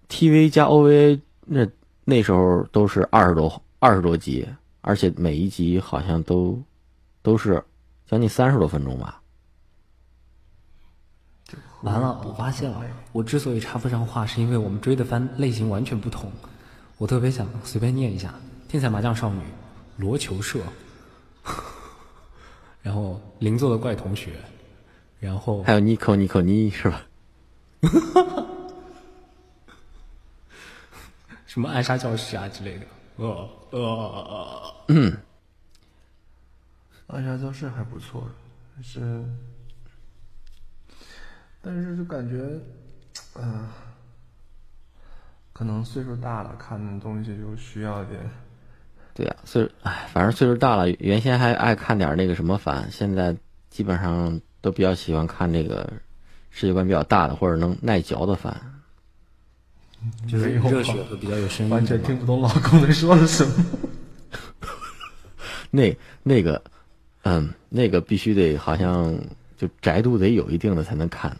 [0.09, 1.67] ，TV 加 OVA 那
[2.09, 4.47] 那时候都是二十多二十多集，
[4.81, 6.59] 而且每一集好像都
[7.21, 7.63] 都是
[8.07, 9.21] 将近三十多分钟吧。
[11.83, 12.81] 完了，我发现了，
[13.11, 16.31] 我之所以插不上话，是因为我们追的番类型完全不同。
[16.97, 18.33] 我特别想随便念一下：
[18.67, 19.41] 天才麻将少女、
[19.95, 20.59] 罗球社，
[22.81, 24.31] 然后邻座的怪同学，
[25.19, 27.03] 然后还有尼可尼可尼是吧？
[31.49, 32.85] 什么暗杀教室啊之类的。
[33.15, 34.71] 呃呃，
[37.07, 38.29] 暗杀教室还不错，
[38.75, 39.25] 但是
[41.59, 42.37] 但是就感觉，
[43.33, 43.67] 嗯、
[45.51, 48.29] 可能岁数大了，看的东西就需要点。
[49.15, 53.35] 对呀、岁数哎，反正岁数大了，原先还爱看点那个什么番，现在
[53.71, 55.91] 基本上都比较喜欢看这个
[56.51, 58.55] 世界观比较大的或者能耐嚼的番。
[60.27, 61.85] 就是热血和比较有声音完。
[61.85, 63.65] 全听不懂老公在说的什么。
[65.71, 66.63] 那那个，
[67.23, 69.15] 嗯，那个必须得好像
[69.57, 71.37] 就宅度得有一定的才能看。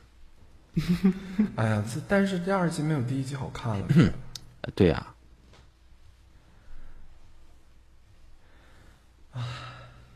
[1.56, 3.86] 哎呀，这但是第二集没有第一集好看了。
[4.62, 5.08] 呃 对呀、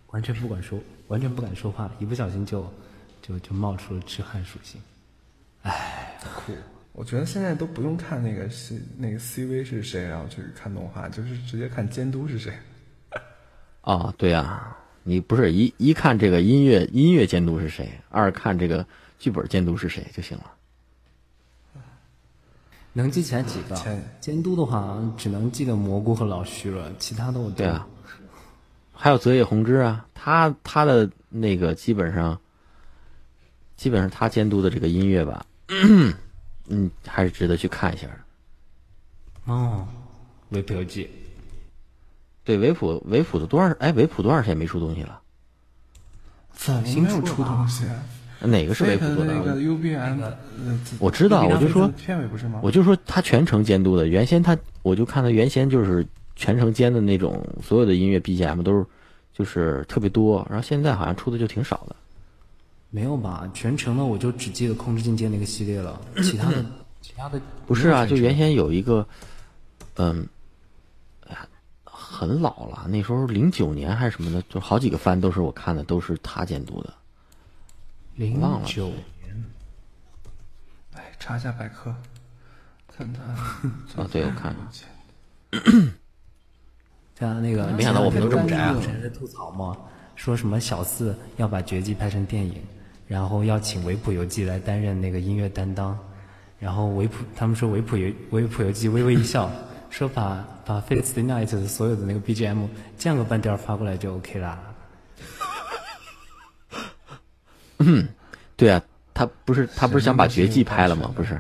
[0.08, 2.72] 完全不敢说，完全不敢说话，一不小心就
[3.22, 4.80] 就就冒出了痴汉属性。
[5.64, 6.54] 哎，酷！
[6.94, 12.54] 我觉得现在都不用看那个 C 那个 CV 是谁，然后去看动画，就是直接看监督是谁。
[13.82, 18.86] 哦， 对呀、你不是一一看这个音乐音乐监督是谁，二看这个
[19.18, 20.46] 剧本监督是谁就行了。
[22.94, 24.00] 能记起来几个前？
[24.22, 27.88] 监督的话，只能记得蘑菇和老徐了，其他的我都对啊，
[28.92, 32.40] 还有泽野弘之啊，他他的那个基本上，
[33.76, 35.44] 基本上他监督的这个音乐吧，
[36.68, 39.52] 嗯，还是值得去看一下的。
[39.54, 39.88] 哦，
[40.50, 41.10] 维普游记，
[42.44, 43.70] 对维普维普的多少？
[43.80, 45.20] 哎，维普多少时间没出东西了？
[46.54, 47.86] 怎么没有出东西。
[48.40, 49.34] 哪个是维普做的？
[49.34, 50.38] 那个 UBM，呃
[51.00, 52.60] 我知道，我就说，片尾不是吗？
[52.62, 54.08] 我就说他全程监督的。
[54.08, 56.06] 原先他，我就看他原先就是
[56.36, 58.86] 全程监的那种，所有的音乐 BGM 都是
[59.34, 61.96] 就是特别多，然后现在好像出的就挺少的。
[62.94, 63.50] 没有吧？
[63.56, 66.64] 全程的我就只记得控制境界那个系列了， 其他的
[67.02, 69.08] 其他的不是啊，就原先有一个，
[69.96, 70.30] 嗯，
[71.26, 71.48] 哎呀，
[71.86, 76.94] 很老了，那时候零九年还是什么的，就好几个番都是我看的，都是他监督的。
[78.14, 78.92] 零九
[80.94, 81.92] 哎，查一下百科，
[82.96, 83.24] 看他。
[84.00, 84.70] 啊，对，我看了。
[87.18, 89.76] 像那个，没想到我们都这么宅啊有人在吐槽嘛，
[90.16, 92.62] 说什么小四要把绝技拍成电影，
[93.14, 95.96] 然后要请维普游记来担任那个音乐担当，
[96.60, 99.52] 然后维普他们说维普游维普游记微微一笑，
[99.92, 104.60] 说把把 Face the Night 的所有的那个 BGM 降个半调发过来就 OK 啦。
[107.78, 108.08] 嗯
[108.56, 108.82] 对啊，
[109.14, 111.14] 他不是他不是想把绝技拍了吗？
[111.16, 111.40] 不是，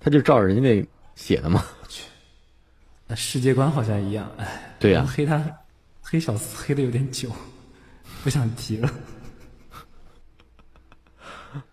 [0.00, 0.84] 他就照着人家那
[1.14, 1.64] 写的吗？
[3.06, 5.40] 那世界观好像一样，哎，对呀我黑他
[6.02, 7.30] 黑小四黑的有点久，
[8.24, 8.90] 不想提了。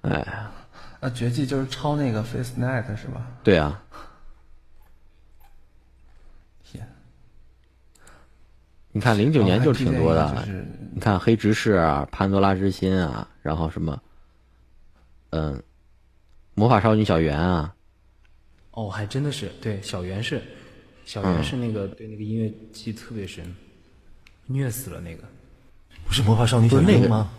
[0.01, 0.47] 哎，
[0.99, 3.27] 那，绝技就是抄那个 Face Night 是吧？
[3.43, 3.81] 对啊，
[6.63, 6.87] 天，
[8.91, 10.47] 你看零九年就挺多的，
[10.93, 14.01] 你看黑执事啊，潘多拉之心啊，然后什么，
[15.29, 15.61] 嗯，
[16.55, 17.75] 魔法少女小圆啊，
[18.71, 20.41] 哦，还真的是对，小圆是，
[21.05, 23.55] 小圆是那个、对那个音乐记忆特别深，
[24.47, 25.23] 虐死了那个。
[26.05, 27.29] 不是魔法少女小不是那个吗？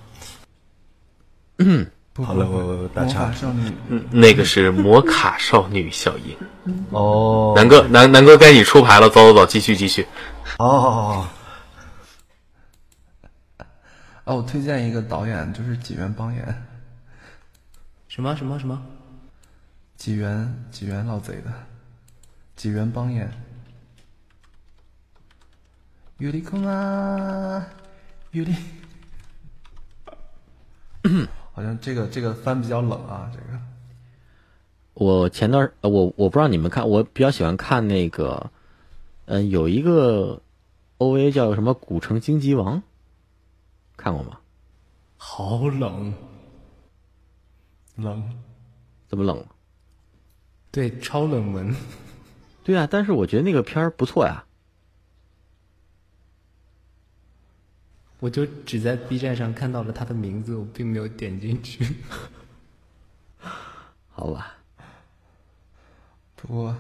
[2.24, 3.30] 好了，我我打岔。
[3.32, 6.36] 少女嗯，那个是摩卡少女小樱。
[6.90, 10.06] 哦，南哥，南南哥该你出牌了，走走走，继续继续。
[10.58, 11.28] 好好好好，
[14.24, 16.54] 哦，我推荐一个导演，就是几元邦彦，
[18.08, 18.82] 什么什么什么？
[19.96, 21.52] 几元几元老贼的，
[22.56, 23.30] 几元邦彦。
[26.18, 27.64] 尤里空啊，
[28.32, 28.54] 尤里。
[31.58, 33.58] 好像这个这个番比较冷啊，这个
[34.94, 38.48] 我前段呃我我不知道你们看，我比较喜欢看那个，
[39.24, 40.40] 嗯、有一个
[40.98, 42.76] OVA 叫什么《古城荆棘王》，
[43.96, 44.38] 看过吗？
[45.16, 46.14] 好冷，
[47.96, 48.22] 冷。
[49.08, 49.44] 怎么冷？
[50.70, 51.74] 对，超冷门。
[52.62, 54.44] 对啊，但是我觉得那个片儿不错呀。
[58.20, 61.86] 我就只在 B 站上看到了他的名字，我并没有点进去。
[64.10, 64.54] 好吧，
[66.34, 66.76] 不过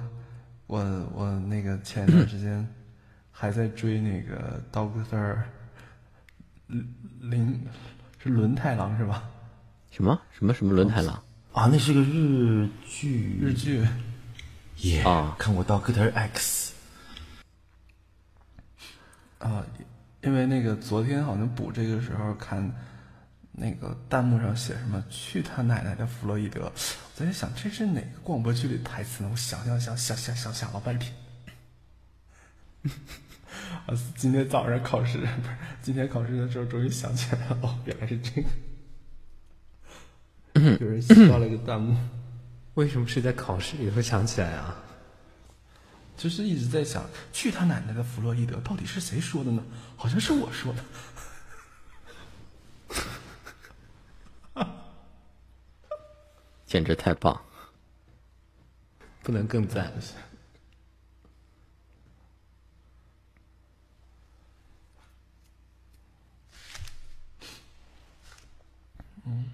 [0.66, 0.78] 我
[1.14, 2.66] 我那个前一段时间
[3.30, 5.38] 还在追那个 Doctor
[7.20, 7.64] 林
[8.20, 9.22] 是轮太郎是吧？
[9.90, 10.20] 什么？
[10.32, 11.22] 什么什么轮太郎？
[11.52, 13.86] 啊，那是个日剧，日剧
[14.78, 15.36] 耶啊。
[15.38, 16.74] 看过 Doctor X，
[19.38, 19.64] 啊，
[20.22, 22.72] 因为那个昨天好像补这个时候看
[23.52, 26.72] 那个弹幕上写什么“去他奶奶的弗洛伊德”，
[27.16, 29.30] 我在想这是哪个广播剧的台词呢？
[29.30, 31.12] 我想想想想想想想了半天。
[33.86, 35.32] 啊，今天早上考试不是
[35.82, 38.48] 今天考试的时候，终于想起来了，哦，原来是这个。
[40.80, 41.96] 有人写到了个弹幕，
[42.74, 44.76] 为什么是在考试里头想起来啊？
[46.18, 49.64] 就是一直在想“去他奶奶的弗洛伊德”到底是谁说的呢？
[49.96, 50.84] 好像是我说的。
[56.66, 57.40] 简直太棒！
[59.22, 59.90] 不能更赞。
[69.24, 69.50] 嗯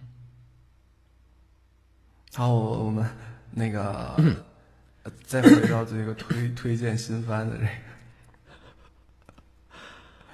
[2.32, 3.08] 好，我我们
[3.52, 4.53] 那个、呃
[5.26, 7.68] 再回到这个推 推荐新番的这个，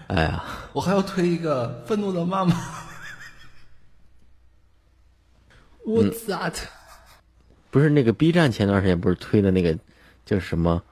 [0.09, 2.55] 哎呀，我还要推一个《愤怒的妈妈》。
[5.87, 6.55] What's that？
[7.71, 9.79] 不是那个 B 站前段时间不是推的那个
[10.27, 10.83] 叫什么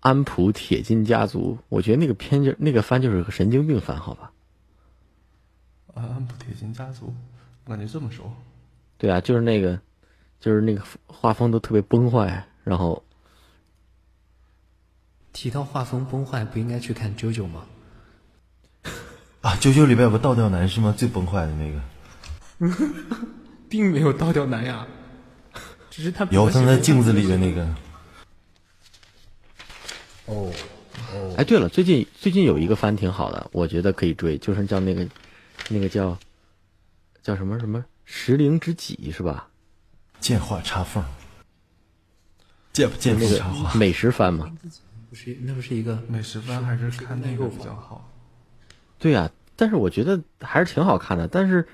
[0.00, 1.58] 安普铁金家族？
[1.68, 4.32] 我觉得那个片就那个番就是个神经病番，好吧？
[5.94, 7.14] 啊，安普铁金家族，
[7.64, 8.32] 我感觉这么熟。
[8.96, 9.78] 对啊，就是那个，
[10.40, 13.02] 就是那个画风都特别崩坏，然后
[15.32, 17.64] 提到画风崩坏，不应该去看《九九》吗？
[19.40, 20.94] 啊，九九里边有个倒吊男是吗？
[20.96, 21.80] 最崩坏的那个，
[23.68, 24.86] 并没有倒吊男呀，
[25.90, 27.64] 只是他有他在镜子里的那个，
[30.26, 30.52] 哦，
[31.12, 35.08] 哦哎，对了，最近最近有一个番挺好的，我觉得可以追，就是叫那个
[35.68, 36.16] 那个叫
[37.22, 39.48] 叫什么什么石灵之己是吧？
[40.20, 41.02] 见画插缝，
[42.72, 43.78] 见不见插画个？
[43.78, 44.48] 美食番嘛。
[45.12, 48.10] 不是，那不是一个美食番还是看那个比较好。
[48.98, 51.28] 对呀、但是我觉得还是挺好看的。
[51.28, 51.68] 但是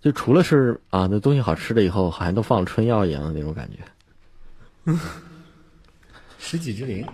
[0.00, 4.92] 就除了是啊，那东西好吃了以后，好像都放了春药一样的那种感觉。
[6.40, 7.06] 十几之灵。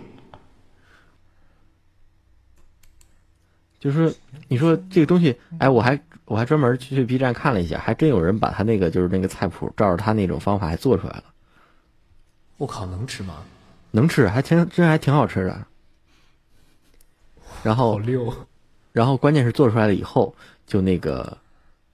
[3.79, 4.15] 就是说，
[4.47, 11.25] 你说这个东西，哎，我还我还专门去 B 站看了一下，还真有人把他那个就是那个菜谱照着他那种方法还做出来了，
[12.57, 13.43] 我靠，能吃吗？
[13.95, 15.65] 能吃，还挺真还挺好吃的。
[17.63, 18.47] 然后，好溜。
[18.91, 20.35] 然后关键是做出来了以后，
[20.67, 21.37] 就那个，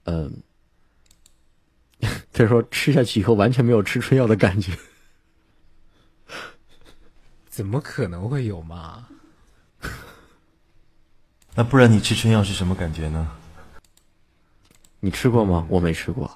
[0.04, 0.32] 嗯、
[2.32, 4.72] 他 说吃下去以后完全没有吃春药的感觉。
[7.48, 9.06] 怎么可能会有嘛？
[11.54, 13.30] 那不然你吃春药是什么感觉呢？
[15.00, 15.64] 你吃过吗？
[15.68, 16.28] 我没吃过。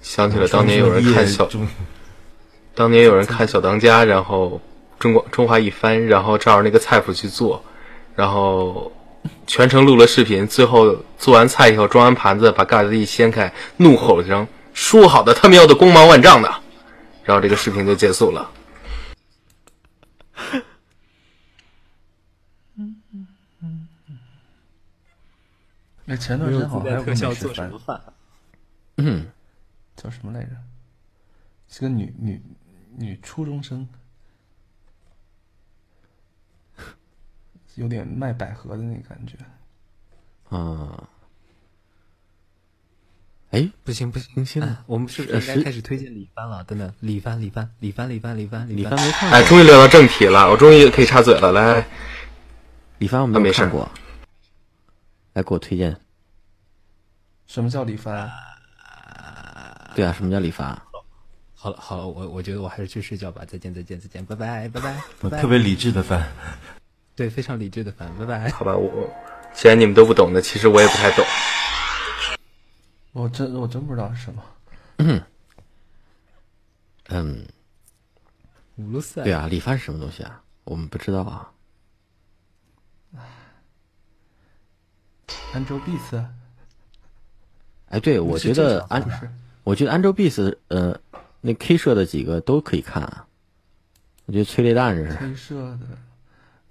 [0.00, 1.66] 想起了当年有人看小，中
[2.74, 4.60] 当年有人看小当家，然后
[4.98, 7.64] 中国中华一番，然后照着那个菜谱去做，
[8.16, 8.92] 然后
[9.46, 16.52] 全程录了视频，最后做完菜以后装完盘子，把盖子一掀开，怒吼一声：“说好的他喵的光芒万丈的！”
[17.22, 18.50] 然后这个视频就结束了。
[26.06, 28.02] 那前段时间好像还有个美食番，饭？
[28.96, 29.26] 嗯，
[29.96, 30.50] 叫什么来着？
[31.70, 32.40] 是个女女
[32.96, 33.88] 女初中生，
[37.74, 39.36] 有点卖百合的那个感觉。
[40.48, 41.08] 啊，
[43.50, 46.62] 哎，不行不行，更新了嗯我们是不是应该开始推荐李帆了？
[46.64, 51.52] 等等，李帆李帆李帆李帆李帆李帆帆没看过，哎，终于聊到正题了，我终于可以插嘴了。
[51.52, 51.86] 来，
[52.98, 53.90] 李帆我们没事没有看过，
[55.32, 55.96] 来给我推荐。
[57.46, 58.30] 什么叫李帆？
[59.94, 60.80] 对啊，什么叫李帆？
[61.64, 63.42] 好了好了，我我觉得我还是去睡觉吧。
[63.46, 65.40] 再见再见再见，拜拜拜拜 拜拜。
[65.40, 66.30] 特别理智的翻。
[67.16, 68.50] 对，非常理智的翻，拜拜。
[68.50, 69.10] 好吧，我
[69.54, 71.24] 既然你们都不懂的，其实我也不太懂。
[73.12, 74.42] 我真我真不知道是什么。
[77.08, 77.46] 嗯，
[78.76, 80.42] 五路赛对啊，理发是什么东西啊？
[80.64, 81.50] 我们不知道啊。
[85.54, 86.22] Angel Beats，
[87.88, 89.02] 哎，对，我觉得安
[89.62, 91.00] 我觉得 Angel Beats，呃，
[91.46, 93.26] 那 K 社的几个都可以看啊。
[94.24, 95.98] 我觉得催泪弹这是，K 社的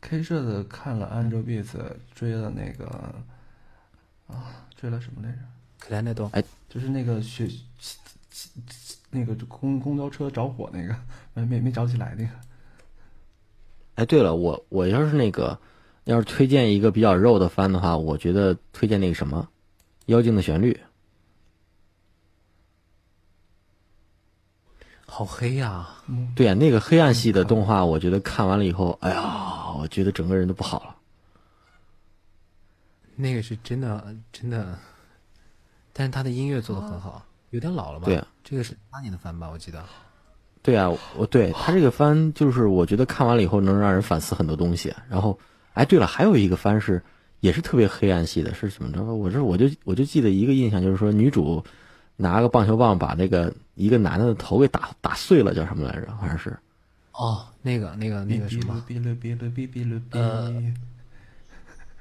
[0.02, 1.78] ，K 社的看了 Angel Beats，
[2.16, 2.86] 追了那个
[4.26, 5.38] 啊，追了什么来着？
[5.78, 7.48] 克莱奈多，哎就是那个学
[9.12, 10.96] 那个公公交车着火那个，
[11.36, 12.32] 没没没着起来那个。
[13.94, 15.60] 哎，对了，我我要是那个，
[16.06, 19.48] 要是推荐一个比较肉的番的话，我觉得推荐那个什么，
[20.08, 20.74] 《妖精的旋律》。
[25.16, 25.88] 好黑呀！
[26.36, 30.96] 对啊，那个黑暗系的动画，我觉得看完了以后，哎呀，我觉得整个人都不好了。
[33.16, 34.76] 那个是真的真的，
[35.94, 38.06] 但是他的音乐做的很好，有点老了吧？
[38.06, 39.86] 对啊，这个是八年的番吧，我记得。
[40.64, 44.92] 对啊，我对他这个番，就是我觉得看完了以后能让人反思很多东西。
[45.08, 45.38] 然后，
[45.74, 47.00] 哎，对了，还有一个番是
[47.40, 49.04] 也是特别黑暗系的，是怎么着？
[49.04, 51.64] 我这我就我就记得一个印象，就是说女主
[52.16, 56.12] 拿个棒球棒把那个一个男的的头给打打碎了，叫什么来着？
[56.16, 56.58] 好像是。
[57.14, 60.52] 哦，那个那个那个什么，哔噜哔噜哔哔噜哔，呃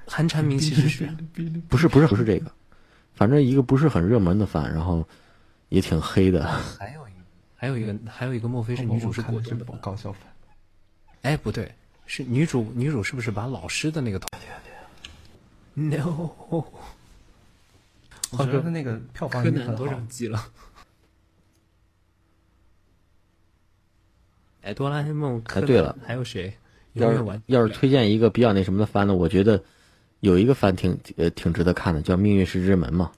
[0.07, 1.07] 寒蝉鸣泣之雪，
[1.69, 2.51] 不是不是不是这个，
[3.13, 5.07] 反正一个不是很热门的番，然后
[5.69, 6.45] 也挺黑的。
[6.79, 7.19] 还有一个
[7.55, 9.75] 还有一个还有一个，莫非是女主是果冻的吧？
[9.79, 10.21] 搞笑番。
[11.21, 11.71] 哎，不对，
[12.05, 14.27] 是女主女主是不是把老师的那个头
[15.73, 16.29] ？No，
[18.39, 19.99] 我觉得那个票房柯一定很好南多少。
[20.09, 20.43] 季了？
[24.61, 26.53] 哎，哆啦 A 梦，哎对了，还有谁？
[26.93, 29.61] 要是要是推荐一个比较那什么的番呢，我觉得
[30.21, 33.11] 有一个番挺呃挺值得看的，叫《命运石之门》嘛。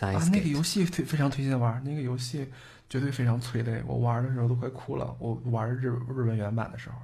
[0.00, 2.48] 啊，那个游戏推非常推荐玩，那个游戏
[2.88, 5.14] 绝对非常催泪，我玩的时候都快哭了。
[5.18, 6.96] 我玩日日文原版的时候，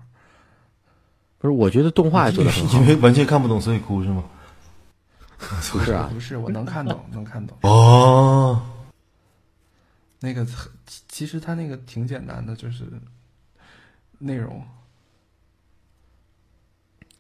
[1.39, 2.87] 不是，我觉得动画也做的很好 因。
[2.87, 4.25] 为完全看不懂，所以哭是吗？
[5.73, 7.57] 不是啊，不是我能看懂， 能看懂。
[7.63, 8.61] 哦，
[10.21, 10.45] 那个
[10.87, 12.85] 其其实他那个挺简单的，就是
[14.19, 14.63] 内容。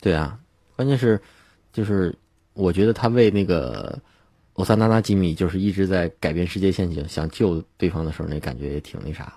[0.00, 0.38] 对啊，
[0.76, 1.20] 关键是
[1.72, 2.16] 就是
[2.52, 3.98] 我觉得他为那个
[4.54, 9.34] 欧萨娜娜吉米就是一直在改变世界陷阱，想救对方的时候，那感觉也挺那啥。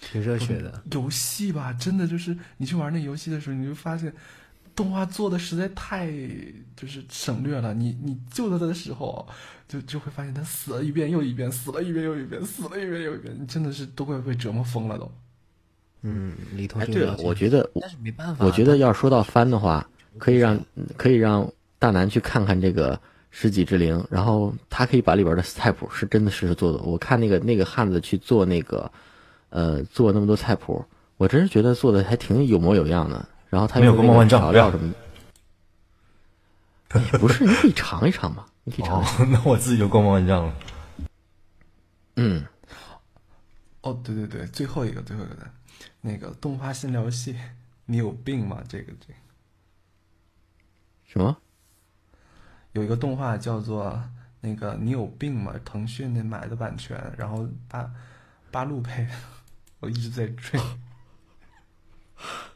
[0.00, 0.82] 挺热血的。
[0.90, 4.12] 游戏吧，真的就是你去玩那游戏的时候，你就发现
[4.74, 6.10] 动画做的实在太
[6.76, 7.74] 就是省略了。
[7.74, 9.26] 你你救他的时候，
[9.68, 15.10] 就就会发现他死了一遍又一遍，死了一遍又一遍，死了一遍又一遍，你真的是都快被折磨疯了都。
[16.02, 19.86] 嗯，李同哎，对了，学了解，我觉得但是没办法，我觉得要说到翻的话，
[20.18, 20.58] 可以让
[20.96, 22.96] 可以让大南去看看这个
[23.30, 26.78] 《十几之灵》，然后他可以把里边的菜谱是真的是做的。
[26.82, 28.90] 我看那个那个汉子去做那个，
[29.50, 30.84] 呃，做那么多菜谱，
[31.16, 33.28] 我真是觉得做的还挺有模有样的。
[33.52, 34.94] 然后他没有用的那个光芒万丈调料什么
[36.88, 39.26] 的，也不是，你可以尝一尝嘛，你可以尝尝。
[39.26, 40.54] 哦， 那我自己就光芒万丈了。
[42.16, 42.46] 嗯，
[43.82, 45.50] 哦，对对对，最后一个最后一个的，
[46.00, 47.38] 那个动画新聊戏，
[47.84, 48.62] 你有病吗？
[48.66, 49.14] 这个这个
[51.04, 51.36] 什么？
[52.72, 54.02] 有一个动画叫做
[54.40, 55.54] 那个你有病吗？
[55.62, 57.92] 腾讯那买的版权，然后八
[58.50, 59.06] 八路配，
[59.80, 60.58] 我一直在追。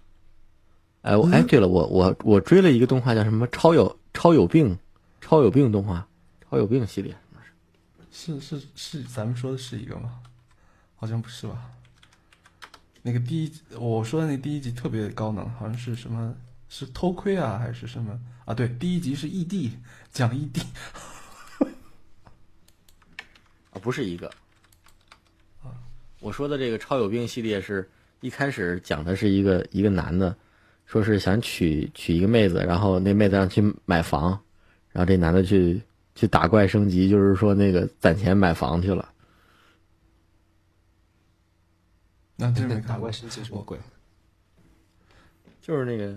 [1.06, 4.74] 哎，我哎，对了，我我我追了一个动画叫什么《超有超有病》，
[5.20, 6.04] 超有病动画，
[6.50, 7.16] 超有病系列。
[8.10, 10.18] 是是是，咱们说的是一个吗？
[10.96, 11.70] 好像不是吧？
[13.02, 16.34] 那个第一，我说的那第一集特别高能，好像是什么？
[16.68, 18.52] 是偷窥啊，还是什么啊？
[18.52, 19.78] 对，第一集是异地
[20.10, 20.60] 讲异地，
[23.70, 24.28] 啊，不是一个。
[26.18, 27.88] 我说的这个超有病系列是
[28.20, 30.36] 一开始讲的是一个一个男的，
[30.86, 34.30] 说是想娶娶一个妹子，然后那妹子让去买房，
[34.90, 35.82] 然后这男的去
[36.14, 39.12] 去打怪升级，就是说那个攒钱买房去了。
[42.36, 43.10] 那、真是没看打怪。
[43.10, 43.78] 升级什么鬼？
[45.60, 46.16] 就是那个，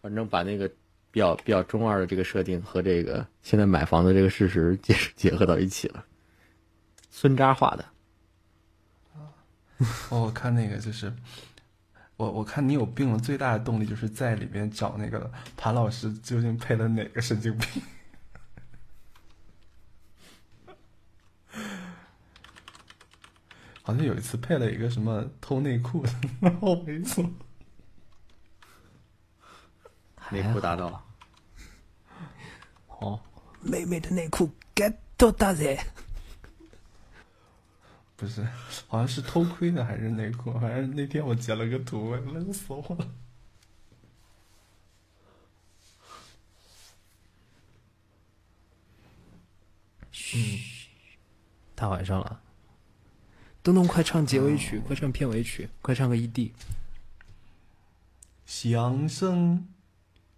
[0.00, 0.68] 反正把那个
[1.10, 6.04] 比较比较中二的这个设定和这个现在买房的这个事实结结合到一起了。
[7.10, 7.84] 孙扎画的，
[10.10, 11.12] 哦，我看那个就是，
[12.22, 17.82] 我我看你有病了，最大的动力就是在里面找那个潘老师究竟配了哪个神经病。
[23.82, 26.10] 好像有一次配了一个什么偷内裤的，
[26.60, 27.28] 好猥琐。
[30.30, 31.04] 内裤达到了。
[33.00, 33.20] 哦，
[33.60, 35.76] 妹妹的内裤 get 到大噻。
[38.22, 38.46] 不是，
[38.86, 40.52] 好像是偷窥的还是内裤？
[40.60, 43.08] 反正那天我截了个图，冷死我了。
[50.12, 50.62] 嘘
[51.74, 52.40] 大晚上了，
[53.60, 56.52] 东东快唱结尾曲，快唱片尾曲，快唱个 E ED。
[58.46, 59.66] 相声、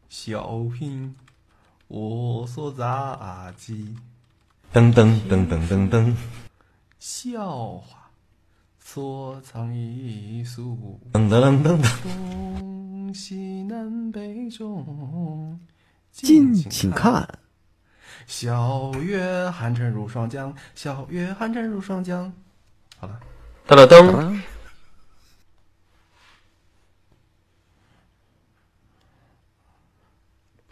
[0.08, 1.14] 小品，
[1.88, 3.94] 我说杂技；
[4.72, 6.16] 噔噔噔噔噔噔
[7.06, 8.10] 笑话，
[8.80, 10.98] 所藏艺术。
[11.12, 15.60] 噔噔噔噔，东西南北中，
[16.10, 17.28] 敬请看。
[18.26, 22.32] 小月寒蝉入霜降，小月寒蝉入霜降。
[22.96, 23.20] 好了，
[23.66, 24.40] 噔了噔，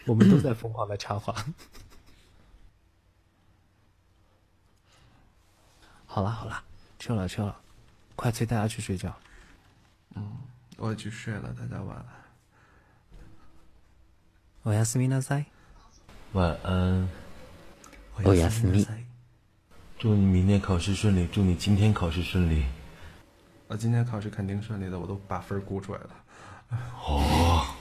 [0.06, 1.34] 我们都在疯狂的插话。
[6.11, 6.63] 好了好了，
[6.99, 7.59] 撤了撤了，
[8.15, 9.15] 快催大家去睡觉。
[10.77, 12.05] 我要去睡了，大家晚安。
[14.63, 15.45] おやすみなさい。
[16.33, 17.07] 晚安，
[18.23, 18.85] おやすみ。
[19.97, 22.65] 祝你明天考试顺利，祝你今天考试顺利。
[23.67, 26.09] 我今天考试肯定顺利的，我都把分儿估出来了。
[26.93, 27.75] 好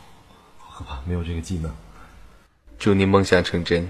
[0.58, 1.74] 可怕，没有这个技能。
[2.78, 3.88] 祝你梦想成真，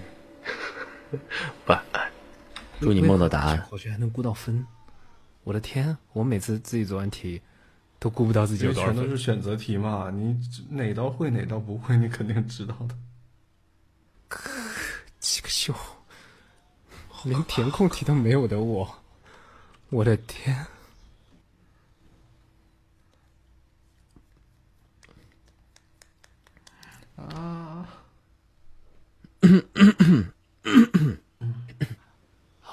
[1.66, 2.09] 晚安。
[2.81, 3.63] 祝你梦到答案。
[3.69, 4.65] 考学还能估到分，
[5.43, 5.95] 我的天！
[6.13, 7.39] 我每次自己做完题，
[7.99, 8.97] 都估不到自己因为有多少分。
[8.97, 10.35] 全都是选择题嘛，你
[10.69, 12.97] 哪道会哪道不会，你肯定知道的。
[15.19, 15.75] 这个秀，
[17.23, 18.95] 连填空题都没有的我，
[19.89, 20.65] 我的天！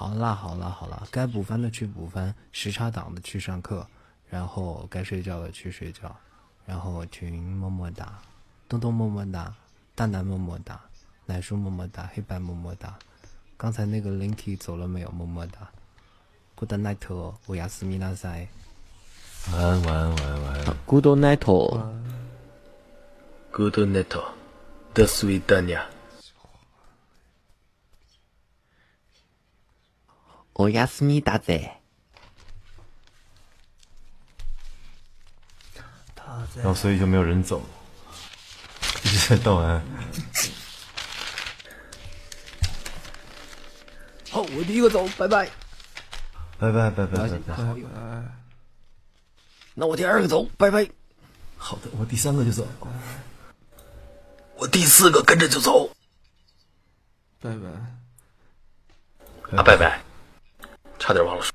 [0.08, 3.86] 好啦好啦好啦，该补番的去补番，时差党的去上课，
[4.30, 6.16] 然后该睡觉的去睡觉，
[6.64, 8.18] 然后群么么哒，
[8.70, 9.54] 东东么么哒，
[9.94, 10.80] 大南么么哒，
[11.26, 12.98] 奶叔么么哒，黑白么么哒。
[13.58, 15.10] 刚才那个 Linky 走了没有？
[15.10, 15.68] 么么哒。
[16.54, 18.48] Good night，哦我亚斯米拉塞。
[19.52, 20.74] 晚安，晚安，晚安，晚安。
[20.86, 21.38] Good night，Good
[23.78, 24.22] night,
[24.94, 25.04] the
[30.57, 31.71] おやすみだぜ。
[36.55, 37.61] 然后所以就没有人走，
[39.03, 39.81] 一直在道安。
[44.29, 45.49] 好，我第一个走，拜拜。
[46.59, 47.39] 拜拜拜拜拜拜。
[49.73, 50.87] 那我第二个走，拜拜。
[51.57, 52.67] 好的，我第三个就走。
[54.57, 55.89] 我第四个跟着就走
[57.41, 59.57] 拜拜。
[59.57, 60.01] 啊，拜拜，
[61.08, 61.50] 差点忘了说。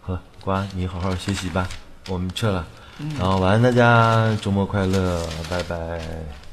[0.00, 1.68] 好了，瓜，你好好学习吧，
[2.06, 2.64] 我们撤了。
[3.18, 6.43] 然后晚安大家，周末快乐，拜拜。